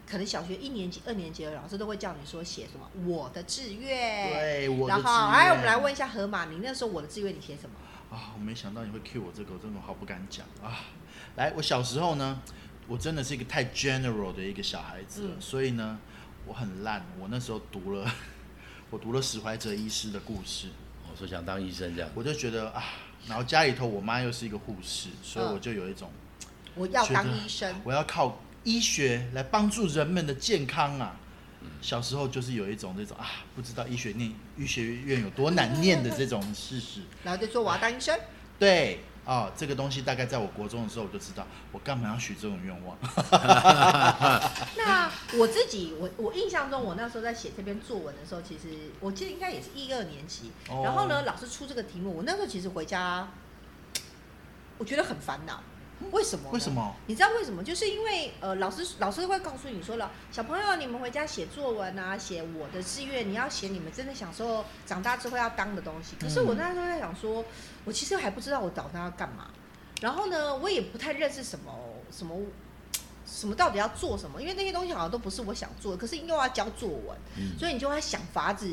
[0.08, 8.16] 可能小学一年级、二年级的老师都会叫你说写什么我的志愿，对，我然后哎，我们来问一下河马，你那时候我的志愿你写什么？
[8.16, 10.78] 啊，我没想到你会 cue 我这个，我真的好不敢讲啊。
[11.34, 12.40] 来，我小时候呢，
[12.86, 15.98] 我真的是一个太 general 的一个小孩子，所以呢，
[16.46, 17.04] 我很烂。
[17.18, 18.08] 我那时候读了，
[18.90, 20.68] 我读了史怀哲医师的故事，
[21.10, 22.84] 我说想当医生这样，我就觉得啊，
[23.26, 26.12] 然后家里头我妈又是一个护士，所以我就有一种
[26.76, 28.38] 我要当医生，我要靠。
[28.66, 31.14] 医学来帮助人们的健康啊！
[31.80, 33.24] 小时候就是有一种这种啊，
[33.54, 38.18] 不知道医学念医学院有多难念的这种事实，然后就说我要当医生。
[38.58, 42.98] 对，哦，这个东西大概在我国中的时候我就知道，我干嘛要许这种愿望？
[44.76, 50.50] 那我自己，我我印象中，我那时候在写这篇作文的时候，其实我记得应该也是一二年级。
[50.68, 53.28] 哦然后呢，老师出这个题目，我那时候其实回家，
[54.78, 55.62] 我觉得很烦恼。
[56.12, 56.50] 为什么？
[56.50, 56.94] 为什么？
[57.06, 57.64] 你知道为什么？
[57.64, 66.14] 就是因为呃，老师老师会告诉你说了，小朋友，你们回家写作文啊，写我的志愿，你要写你们真的想说长大之后要当的东西。
[66.20, 67.44] 可是我那时候在想说，
[67.84, 69.50] 我其实还不知道我长大要干嘛。
[70.02, 71.72] 然后呢，我也不太认识什么
[72.12, 72.36] 什么
[73.24, 78.70] 什么到底要做什么，因为那些东西好像都不是我想做的，可是又要教作文，嗯所以你就会想法子。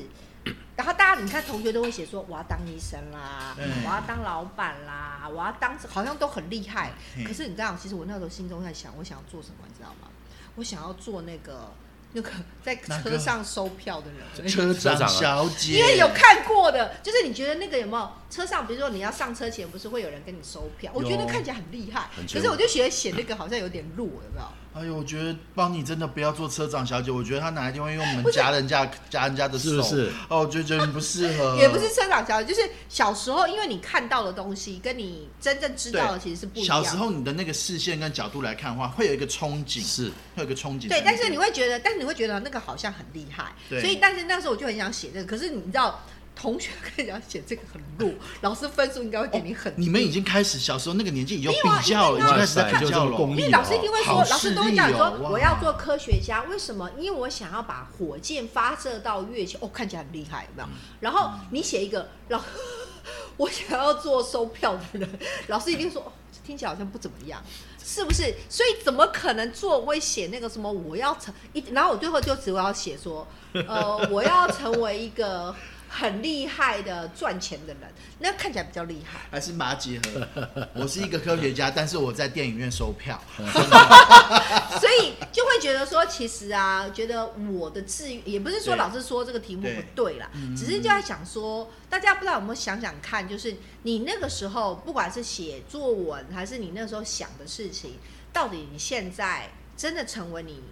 [0.76, 6.94] 然后大家你看同学都会写说我要当医生啦，嗯我要当老板啦，我要当好像都很厉害。
[7.18, 10.08] 嗯可是你知道，其实我那时候心中在想，我想要做什么，你知道吗？
[10.56, 11.72] 我想要做那个
[12.14, 12.30] 那个
[12.64, 14.48] 在车上收票的人。
[14.48, 20.92] 车长车长啊小姐，因为有看过的，就是你觉得那个有没有车上，比如说你要上车前，不是会有人跟你收票？
[20.94, 24.48] 我觉得看起来很厉害，可是我就觉得写那个好像有点弱，有没有？
[24.76, 30.12] 哎呦，我觉得帮你真的不要做车长小姐，我觉得他哪一天会用门夹人家夹人家的手，是不是？
[30.28, 36.84] 哦，我就觉得你不适合，也不是车长小姐，就是小时候，因为你看到的东西跟你真正知道的其实是不一样。
[36.84, 40.12] 小时候你的那个视线跟角度来看的话，会有一个憧憬，是。
[40.36, 40.90] 会有一个憧憬。
[40.90, 43.80] 对，但是你会觉得，但是你会觉得那个好像很厉害，对。
[43.80, 46.04] 所以但是那时候我就很想写这个，可是你知道，
[46.36, 53.20] 同学跟人家写这个很弱， 老师分数应该会给你很低、你们已经开始小时候那个年纪有没有啊比较了，已经开始在比较了。
[53.30, 56.90] 因为老师一定会说，好老师都会讲说我要做科学家，为什么？
[56.98, 60.70] 因为我想要把火箭发射到月球，哦，看起来很厉害，有没有？
[61.00, 62.42] 然后你写一个老，
[63.38, 66.12] 我想要做收票的人，老师一定说，哦，
[66.46, 67.42] 听起来好像不怎么样，
[67.84, 68.34] 是不是？
[68.50, 69.80] 所以怎么可能做？
[69.80, 75.54] 我会写那个什么，我要成一，然后我最后就只我要写说，呃，我要成为一个
[75.96, 77.82] 很厉害的赚钱的人，
[78.18, 79.20] 那看起来比较厉害。
[79.30, 80.28] 还是马结合。
[80.74, 83.22] 我是一个科学家，但是我在电影院收票。
[83.38, 98.00] 所以就会觉得说，其实啊，觉得我的志愿也不是说老师说这个题目不对啦，嗯只是就在想说，大家不知道有没有想想看，就是你那个时候不管是写作文，还是你那时候想的事情，
[98.34, 100.64] 到底你现在真的成为你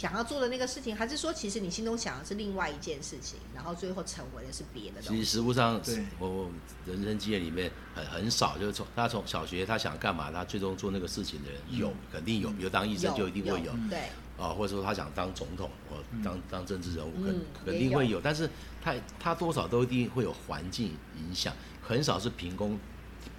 [0.00, 5.30] 想要做的那个事情，还是说其实你心中想的是另外一件事情，然后最后成为的是别的东西其实？
[5.32, 6.50] 实物上对，我我
[6.86, 14.08] 人生经验里面很很少，就是从他从小学他想干嘛，他最终做那个事情的人有嗯肯定有，比如当医生就一定会有对，
[14.38, 18.48] 啊，或者说他想当总统或当当政治人物，嗯肯肯定会有，但是
[18.82, 22.78] 他他多少都一定会有环境影响，很少是凭空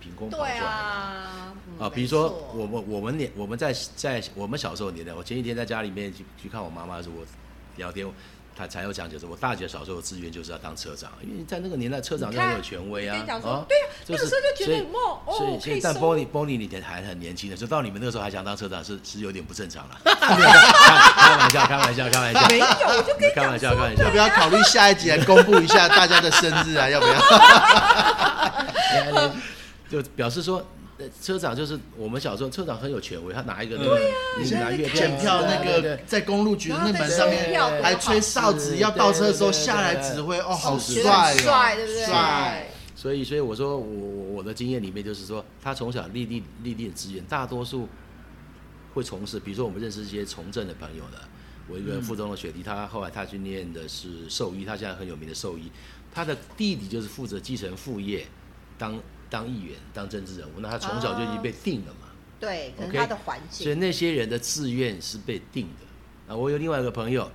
[0.01, 0.65] 凭空跑出来对的。
[0.65, 7.25] 啊，嗯啊，比如说我们我们年我们在在我们小时候的年代，我前几天在家里面去去看我妈妈的时候，我
[7.77, 8.05] 聊天，
[8.55, 26.89] 她才有讲，解说我大姐小时候的志愿就是要当车长，因为在那个年代车长就很有权威啊跟你讲，说啊，对啊，那就是个时候就觉所以得哦哦所以所以但 Bonnie Bonnie 你还很年轻的，就到你们那个时候还想当车长是是有点不正常了， 开玩笑开玩笑开玩笑，没有，我就跟你开玩笑开玩笑要不要考虑下一集来公布一下大家的生日啊？
[26.89, 27.13] 要不要？
[29.91, 30.65] 就表示说。
[30.97, 33.99] 呃车长就是我们小时候，车长很有权威，他拿一个那个
[34.37, 42.05] 你是拿月票检票那个在公路局的那门上面收票多还吹哨子，要倒车的时候下来指挥，哦，好帅帅，对不对？
[42.05, 47.89] 帅所以，所以我说我我我的经验里面就是说，他从小历历历练资源，大多数
[48.93, 51.19] 会从事，比如说我们认识一些从政的朋友的，
[51.67, 55.71] 我一个附中的学弟，他后来他去念的是兽医，他现在很有名的兽医，
[56.13, 58.27] 他的弟弟就是负责继承父业，
[58.77, 59.01] 当
[59.31, 62.07] 当议员，当政治人物，那他从小就已经被定了嘛。
[62.39, 66.33] 对，可能 OK，他的环境，所以那些人的志愿是被定的。
[66.33, 67.31] 啊，我有另外一个朋友，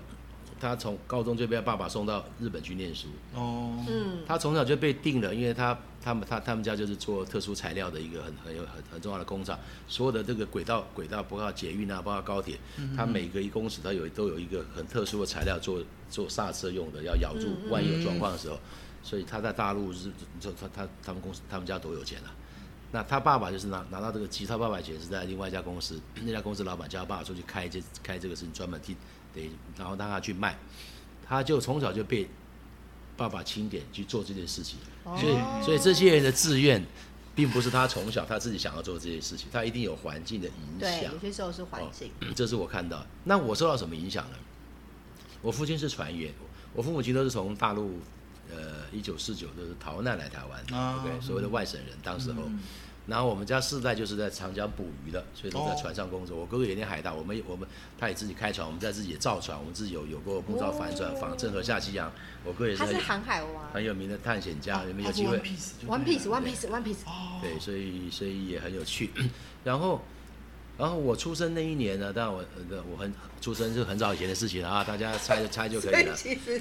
[0.60, 12.58] 他从高中就被他爸爸送到日本去念书，哦，嗯，他从小就被定了，因为他他们他他们家就是做特殊材料的一个很很有很很重要的工厂，所有的这个轨道轨道，包括捷运啊，包括高铁，
[12.96, 18.58] 它每个一公尺它有都有一个很特殊的材料做做刹车用的，要咬住万一有状况的时候，
[19.06, 22.34] 所以他在大陆是就他他他们公司他们家多有钱啊。
[22.90, 28.96] 那他爸爸就是拿拿到这个机，他爸爸以前是在另外一家公司，那家公司老板叫他爸爸出去开这开这个事情，专门替
[29.32, 30.58] 得然后让他去卖，
[31.24, 32.28] 他就从小就被
[33.16, 36.84] 爸爸钦点去做这件事情，哦所以所以这些人的志愿，
[37.34, 43.06] 并不是他从小他自己想要做这些事情，他一定有环境的影对，响有，些时候是环境，嗯这是我看到的。
[43.24, 44.36] 那我受到什么影响呢？
[45.42, 46.32] 我父亲是船员，
[46.72, 48.00] 我父母亲都是从大陆，
[48.54, 52.42] 呃，一九四九都是逃难来台湾、啊 o k 所谓的外省人，当时候。
[53.08, 56.36] 然后我们家世代就是在长江捕鱼的，所以都在船上工作。
[56.36, 62.10] 我哥哥也念海大，我们我们他也自己开船，我们在自己也造船，我们自己有有过木造帆船，仿郑和下西洋。
[62.44, 65.38] 我哥也是他是航海王，很有名的探险家，有没有机会
[65.86, 67.04] ？One Piece，One Piece，One Piece。
[67.40, 69.10] 对，所以所以也很有趣。
[69.62, 70.02] 然后。
[70.78, 76.14] 然后我出生那一年呢，当然我呃我很出生是很早以前的事情了啊，大家猜就猜就可以了。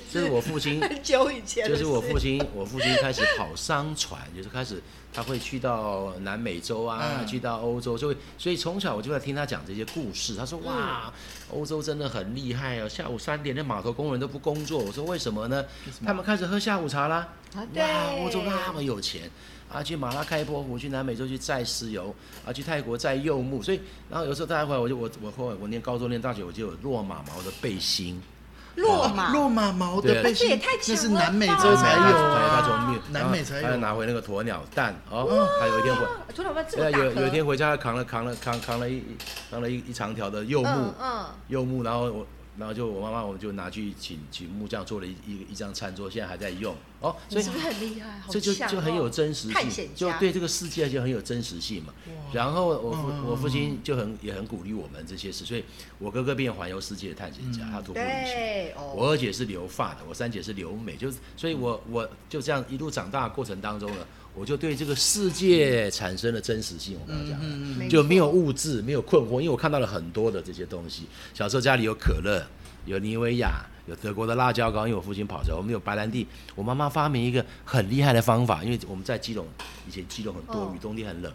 [0.09, 10.34] 就是我父亲很久以前，就是我父亲，我父亲开始跑商船，就是开始他会去到南美洲啊，去到欧洲，就会所以从小我就在听他讲这些故事。
[10.36, 11.11] 他说哇，
[11.51, 14.80] 欧洲真的很厉害哦，下午三点那码头工人都不工作。
[14.80, 15.66] 我说为什么呢？
[16.05, 17.28] 他们开始喝下午茶啦。
[17.53, 19.30] 哇，欧洲那么有钱。
[19.72, 28.22] 啊，去马拉开波湖，去南美洲去载石油，啊，去泰国载柚木，所以，然后有时候大家回来，我就我我后来我念高中念大学，我就有落马毛的背心，
[28.76, 30.57] 落马落马毛的背心，
[30.88, 32.18] 那是南美洲才有，
[32.49, 39.03] 他从南美才有，他拿回那个鸵鸟蛋，哦，还有一天回，鸵鸟蛋这么有有一天回家，扛了扛了扛扛了一
[39.49, 42.28] 扛了一一长条的柚木，嗯，柚木，然后我。
[42.58, 47.16] 然后就我妈妈，我们就拿去请请木匠做了一一一张餐桌，现在还在用哦。
[47.30, 48.22] 所以是不是很厉害？
[48.30, 51.93] 这就就很有真实性，就对这个世界就很有真实性嘛。
[52.32, 55.64] 然后我父我父亲就很也很鼓励我们这些事，所以
[55.99, 58.74] 我哥哥变环游世界的探险家，他徒步旅行。
[58.95, 64.06] 我二姐是留发的，我三姐是留美，就所以我我就这样一路长大的过程当中呢。
[64.36, 66.97] 我就对这个世界产生了真实性。
[67.01, 71.07] 我刚刚讲，就没有物质，没有困惑，因为我看到了很多的这些东西。
[71.33, 72.45] 小时候家里有可乐，
[72.86, 75.55] 有尼维雅，有德国的辣椒膏，因为我父亲跑车。
[75.55, 76.27] 我们有白兰地。
[76.53, 79.47] 我妈妈发明一个很厉害的方法，因为我们在基隆，
[79.88, 81.31] 以前基隆很多雨，冬天很冷，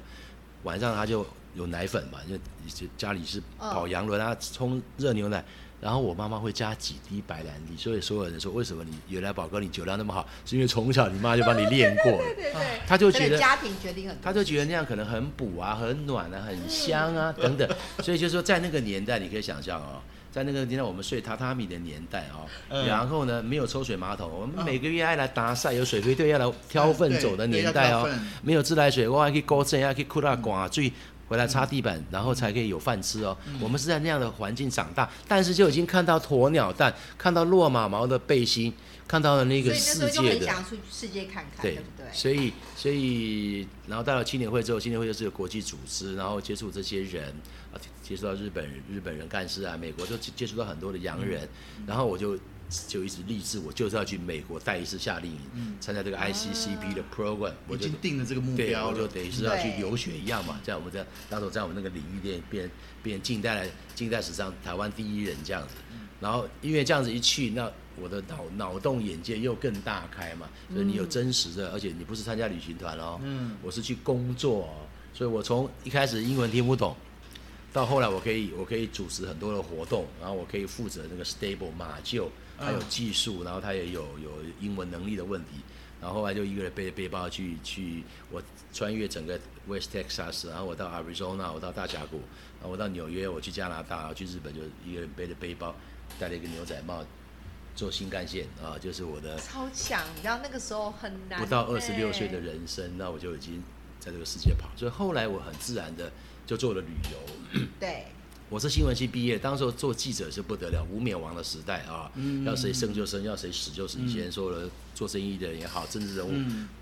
[0.64, 5.42] 晚上他就有奶粉嘛，就家里是跑洋轮啊，冲热牛奶。
[5.80, 17.68] 然后我妈妈会加几滴白兰地，所以所有人说为什么你原来宝哥你酒量那么好，是因为从小你妈就帮你 练过，对对对，他就觉得家庭决定很，他就觉得那样可能很补啊、很暖啊、很香啊等等，
[18.02, 28.06] 所以就说在那个年代，你可以想象哦，在那个年代我们睡榻榻米的年代哦，然后呢没有抽水马桶，我们每个月爱来打晒，有水费队要来挑粪走的年代哦，
[28.42, 30.92] 没有自来水，我还可以高正，还可以哭到挂最。
[31.30, 33.36] 回来擦地板，然后才可以有饭吃哦。
[33.60, 38.74] 我们是在那样的环境长大，但是就已经看到鸵鸟蛋，看到落马毛的背心，
[39.06, 40.44] 看到了那个世界的。
[40.44, 42.12] 想出世界看看，对不对？
[42.12, 47.32] 所以，所以，然后到了青年会之后，青年会就是个国际组织，然后接触这些人
[47.72, 51.48] 啊，接触到日本日本人干事啊，美国就接触到很多的洋人，
[51.86, 52.36] 然后我就。
[52.86, 57.52] 就一直立志，我就是要去美国带一次夏令营，参加这个 ICCP 的 program。
[57.66, 62.70] 我已经定了这个目标我就等于是要去留学一样嘛，在我们在当时在我们那个领域变变
[63.02, 65.74] 变近代近代史上台湾第一人这样子。
[66.20, 70.48] 然后因为这样子一去，那我的脑脑洞眼界又更大开嘛。
[70.72, 73.18] 所以你有真实的，而且你不是参加旅行团哦，
[73.62, 76.94] 我是去工作哦，所以我从一开始英文听不懂。
[77.72, 82.26] 到后来，我可以我可以主持很多的活动，然后我可以负责那个 stable 马厩，
[82.60, 84.30] 还有技术，然后他也有有
[84.60, 85.62] 英文能力的问题，
[86.00, 88.42] 然后后来就一个人背着背包去去，我
[88.72, 92.18] 穿越整个 West Texas，然后我到 Arizona，我到大峡谷，
[92.60, 95.74] 然后我到纽约，我去加拿大，然后去日本，就一个人背着背包，
[96.18, 97.04] 戴了一个牛仔帽，
[97.74, 103.62] 坐新干线啊，就是我的超强，你知道那个时候很难，不到二十六岁的人生，那我就已经
[103.98, 106.12] 在这个世界跑，所以后来我很自然的。
[106.46, 108.06] 就做了旅游，对，
[108.50, 112.10] 我是新闻系毕业，当时做记者是不得了，无冕王的时代啊，
[112.44, 114.00] 要谁生就生，要谁死就死。
[114.00, 116.32] 以前说了做生意的人也好，政治人物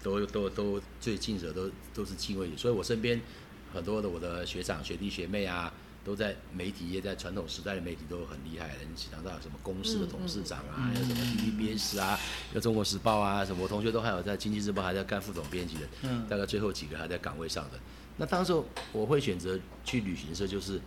[0.02, 3.20] 都都都最近者都都是敬畏，所以我身边
[3.74, 5.70] 很多的我的学长学弟学妹啊，
[6.02, 12.18] 都在媒体业，在传统时代的媒体都很厉害的，你想到什么公司的董事长啊，有什么 TVBS 啊，
[12.54, 17.78] 有中国时报啊，什么我同学都还有在经济日报还在干副总编辑的，大概最后几个还在岗位上的。
[18.16, 18.54] 那当时
[18.90, 20.80] 我会选择去旅行社，就是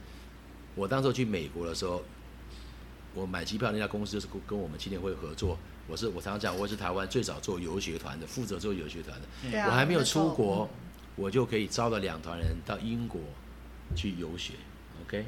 [0.76, 2.01] 我当时去美国的时候，
[3.13, 5.57] 我买机票那家公司就是跟我们青年会合作。
[5.88, 9.65] 我是我常常讲，我是台湾最早做游学团的，负责做游学团的。
[9.67, 10.69] 我还没有出国，
[11.15, 13.19] 我就可以招了两团人到英国
[13.95, 14.53] 去游学。
[15.05, 15.26] OK，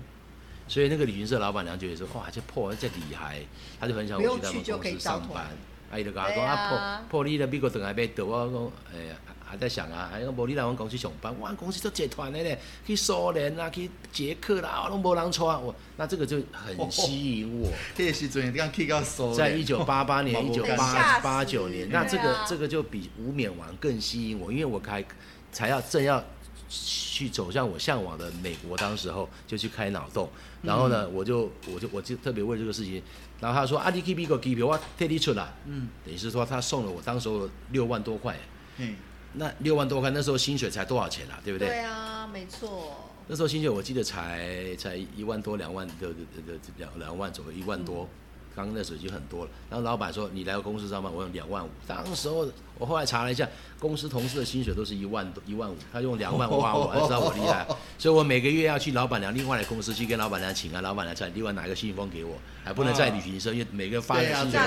[0.67, 3.41] 所以那个旅行社老板娘觉得说，哇，这破这厉害，
[3.79, 5.47] 他就很想我去他们公司上班。
[5.91, 9.15] 阿姨就讲啊，破破你的美国等下被得我讲，哎呀。
[9.53, 17.71] 还在想啊，还讲无你来阮公司上班，我公司都集团的咧，去苏联啊，去捷克啦，拢无人错我，那这个就很吸引我。
[17.93, 25.05] 这 时阵你讲去到苏在一九八八年、 一九八八九年，那这个这个就比无冕王更吸引我，因为我开
[25.51, 26.23] 才要正要
[26.67, 30.27] 去走向我向往的美国，当时候就去开脑洞，
[30.63, 32.99] 然后呢，我就我就我就特别为这个事情，
[33.39, 38.35] 然后他说啊，你去美国机票我替你出啦，嗯，等于是说他送了我当时候六万多块。
[38.77, 38.95] 嗯，
[39.33, 41.39] 那六万多块，那时候薪水才多少钱啊？
[41.43, 41.67] 对不对？
[41.67, 42.95] 对啊，没错。
[43.27, 46.13] 那时候薪水我记得才才一万多两万的的
[46.45, 47.99] 的两两万左右，一万多。
[48.03, 48.07] 刚
[48.55, 49.51] 刚那时候已经很多了。
[49.69, 51.69] 然后老板说你来公司上班，我用两万五。
[51.87, 52.47] 当时候
[52.77, 53.47] 我后来查了一下，
[53.79, 57.65] 公司同事的薪水都是一万多一万五，他用两万挖我，知道我厉害。
[57.97, 64.59] 所以我每个月要去老板娘另外的公司去跟老板娘请啊，老板娘再另外拿个信封给我，还不能在旅行社，因为每个发的薪水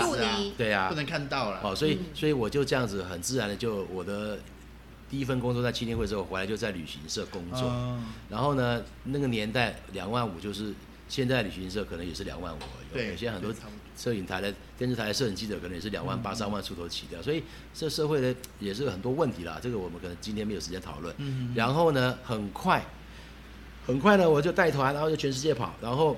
[0.00, 0.52] 不一样。
[0.56, 1.60] 对啊，不能看到了。
[1.62, 4.38] 哦，所以所以我就这样子很自然的就我的。
[5.10, 7.72] 第一份工作在青年会之后回来就在旅行社工作，
[8.28, 10.74] 然后呢，那个年代两万五就是
[11.08, 12.58] 现在旅行社可能也是两万五
[12.94, 13.08] 而已。
[13.10, 13.52] 有些很多
[13.96, 17.42] 摄影台的电视台的摄影记者可能也是两万八三万出头起掉，所以
[17.74, 19.58] 这社会呢也是很多问题啦。
[19.62, 21.14] 这个我们可能今天没有时间讨论。
[21.54, 22.84] 然后呢，很快
[23.86, 26.16] 很快呢，我就带团，然后就全世界跑，然后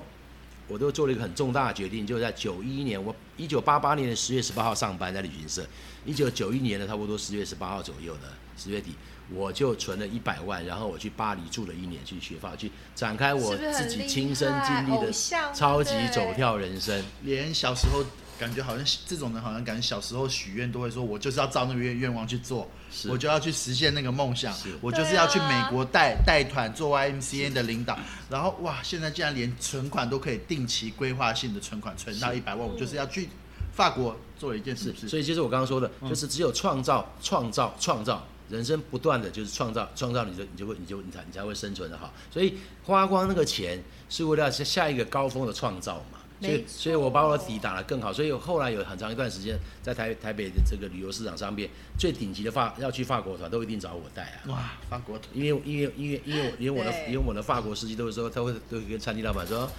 [0.67, 5.65] 我都做了一个很重大的决定，就在九一年，我一九八八年的十月十八号上班在旅行社，
[6.05, 8.27] 一九九一年的差不多十月十八号左右呢。
[8.57, 8.91] 十月底，
[9.33, 15.11] 我就存了一百万，然后我去巴黎住了一年，去学法，去展开我自己亲身经历的
[15.53, 17.03] 超级走跳人生。
[17.23, 18.03] 连小时候
[18.37, 22.69] 感觉好像这种人，好像感觉小时候许愿都会说，我就是要照那个愿愿望去做，
[23.07, 27.97] 我就要去实现那个梦想，我就是要去美国带带团做 Y M C N 的领导。
[28.29, 33.29] 然后哇，现在竟然连存款都可以定期规划性的存款存到一百万，我就是要去
[33.71, 34.93] 法国做了一件事。
[35.07, 38.27] 所以就是我刚刚说的，就是只有创造、创造、创造。
[38.51, 59.69] 人生不断的就是创造，创造你就你就会你就你才你才会生存的好，所以花光那个钱是为了下下一个高峰的创造嘛，所以所以我把我的底打得更好，所以后来有很长一段时间在台台北的这个旅游市场上面，最顶级的法要去法国团都一定找我带啊，哇，法国团，因为因为因为因为因为我的因为我的法国司机都会说他会都会跟餐厅老板说，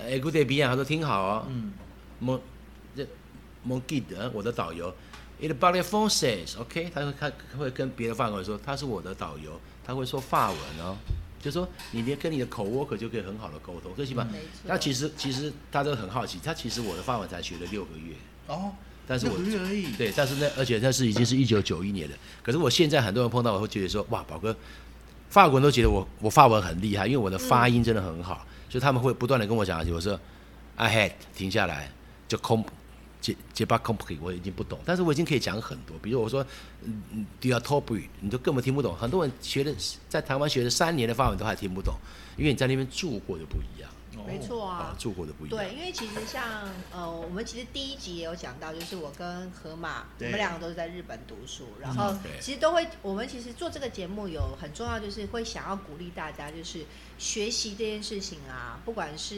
[0.00, 1.72] 哎，good day，比亚，他说听好哦，嗯，
[2.20, 2.40] 蒙
[2.96, 3.06] 这
[3.62, 4.94] 蒙 g i 我的导游。
[5.38, 10.96] It b o d y phone says, OK，他会他会跟别的法国人说他是我的导游，他会说法文哦，
[11.42, 14.26] 就说你连跟你的口 worker 就可以很好的沟通，最起码。
[14.64, 18.14] 那其实其实大家都很好奇，他其实我的法文才学了六个月
[18.46, 18.72] 哦，
[19.06, 19.36] 但是我。
[19.98, 24.56] 对，但是那而且那是已经是一九九一年的，可是我现在很多人碰到我会觉得说哇，宝哥，
[25.28, 30.18] 法国人都觉得我我法文很厉害，因为我的发音真的很好，所以他们会不断的跟我讲，我说
[30.76, 31.92] I had 停下来
[32.26, 32.64] 就空。
[33.20, 35.96] 结结巴 complete 我已经不懂，但是我已经可以讲很多。
[36.00, 36.46] 比如我说，
[36.84, 38.94] 嗯，do you talk b r 你都根本听不懂。
[38.96, 39.74] 很多人学的
[40.08, 41.94] 在台湾学了三年的法文都还听不懂，
[42.36, 43.90] 因为你在那边住过就不一样。
[44.26, 45.58] 没错啊，做过的不一样。
[45.58, 56.84] 对，因为其实像呃，我们其实第一集也有讲到，就是我跟河马，我们两个都是在日本读书，然后其实都会，我们其实做这个节目有很重要，就是会想要鼓励大家，就是
[57.18, 59.36] 学习这件事情啊，不管是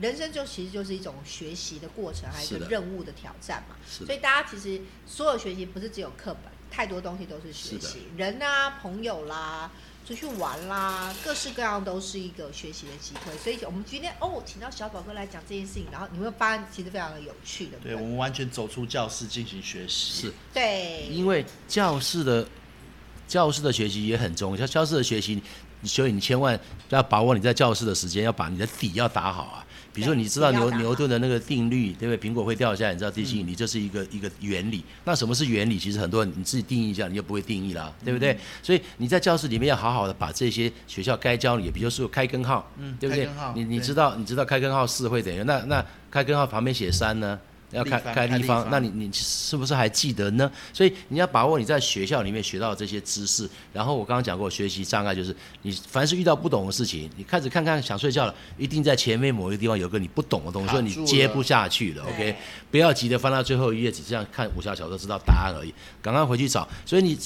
[0.00, 3.76] 人生就其实就是一种学习的过程，还是任务的挑战嘛。
[3.86, 9.70] 所以大家其实所有学习不是只有课本，太多东西都是学习，人啊，朋友啦。
[10.10, 17.78] 出去玩啦，各式各样都是一个学习的机会，所以我们今天哦，请到小宝哥来讲这件事情，然后你会发现其实非常的有趣的。
[17.80, 20.22] 对，我们完全走出教室进行学习。
[20.22, 22.44] 是，对，因为教室的
[23.28, 25.40] 教室的学习也很重要，像教室的学习，
[25.84, 26.58] 所以你千万
[26.88, 29.64] 要把握你在教室的时间，要把你的底要打好啊。
[30.00, 32.30] 比如说，你知道牛牛顿的那个定律，对不对？
[32.30, 34.82] 苹果会掉下来，你知道地心引力，这是一个一个原理。
[35.04, 35.78] 那什么是原理？
[35.78, 38.38] 其实很多人你自己定义一下，你就不会定义了，对不对？
[38.62, 43.28] 所以你在教室里面要好好的把这些学校该教你，比如说开根号，嗯，对不对？
[43.54, 45.44] 你你知道你知道开根号四会怎样？
[45.44, 47.38] 那那开根号旁边写三呢？
[47.70, 50.50] 要看看地方，那你你是不是还记得呢？
[50.72, 53.48] 所以你要把握你在学校里面学到这些知识。
[53.72, 62.04] 然后我刚刚讲过，学习障碍就是你凡是遇到不懂的事情，你开始看看想睡觉了，一定在前面某一个地方有个你不懂的东西，所以你接不下去了。
[62.04, 62.34] OK，
[62.70, 66.68] 不要急着翻到最后一页，只是像看武侠小说知道答案而已，赶快回去找。
[66.84, 67.16] 所以你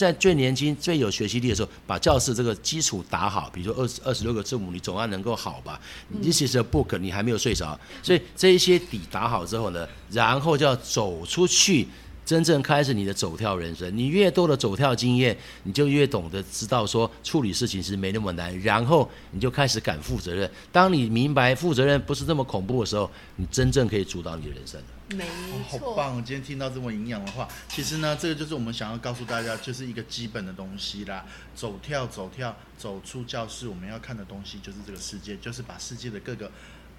[0.00, 5.80] 在最年轻、最有学习力的时候，把教室这个基础打好，比如说二十二十六个字母，你总要能够好吧
[6.22, 9.86] ？？This is a book 你还没有睡着，所以这一些底打好之后呢？
[10.10, 11.86] 然后就要走出去，
[12.24, 13.94] 真正开始你的走跳人生。
[13.96, 18.58] 你越多的走跳经验，你就越懂得知道说处理事情是没那么难。
[18.60, 20.50] 然后你就开始敢负责任。
[20.72, 24.80] 当你明白负责任不是这么恐怖的时候，你真正可以主导你的人生
[25.16, 25.24] 没
[25.70, 26.24] 错，好棒！
[26.24, 31.24] 今天听到这么营养的话，其实呢，这个就是我们想要告诉大家，就是一个基本的东西啦。
[31.54, 36.50] 走跳，走跳，走出教室，我们要看的东西就是这个世界，就是把世界的各个。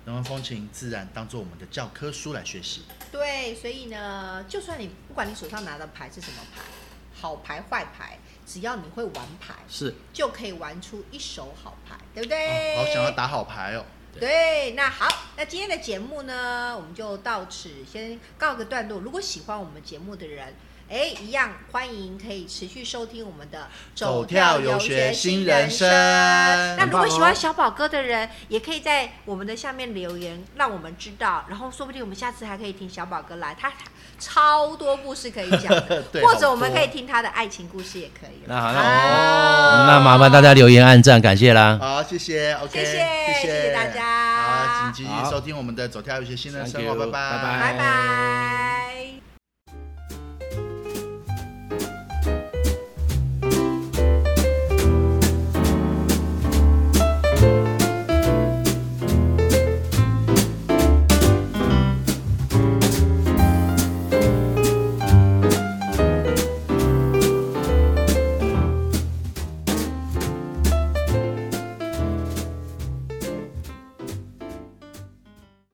[0.04, 2.82] 人文风情自然当做我们的教科书来学习。
[3.12, 6.62] 对，所以呢，就算你不管你手上拿的牌是什么牌，
[7.14, 12.76] 好牌坏牌，只要你会玩牌，是就可以玩出一手好牌，对不对？
[12.78, 13.86] 好想要打好牌哦。
[14.20, 15.08] 对，那好，
[15.38, 19.00] 那今天的节目呢，我们就到此先告个段落。
[19.00, 20.54] 如果喜欢我们节目的人，
[20.92, 25.90] 哎，一样欢迎可以持续收听我们的走跳游学新人生。
[25.90, 31.46] 那如果喜欢小宝哥的人，也可以在我们的下面留言，让我们知道。
[31.48, 33.72] 然后说不定我们下次还可以听小宝哥来，他
[34.20, 38.44] 超多故事可以讲的， 或者我们可以听他的爱情故事也可以。
[38.46, 41.78] 那好，那那麻烦大家留言按赞，感谢啦。
[41.82, 44.36] 好，谢谢，OK，谢谢，谢谢大家。
[44.36, 49.31] 好，请继续收听我们的走跳游学新人生，拜拜，拜拜，拜拜。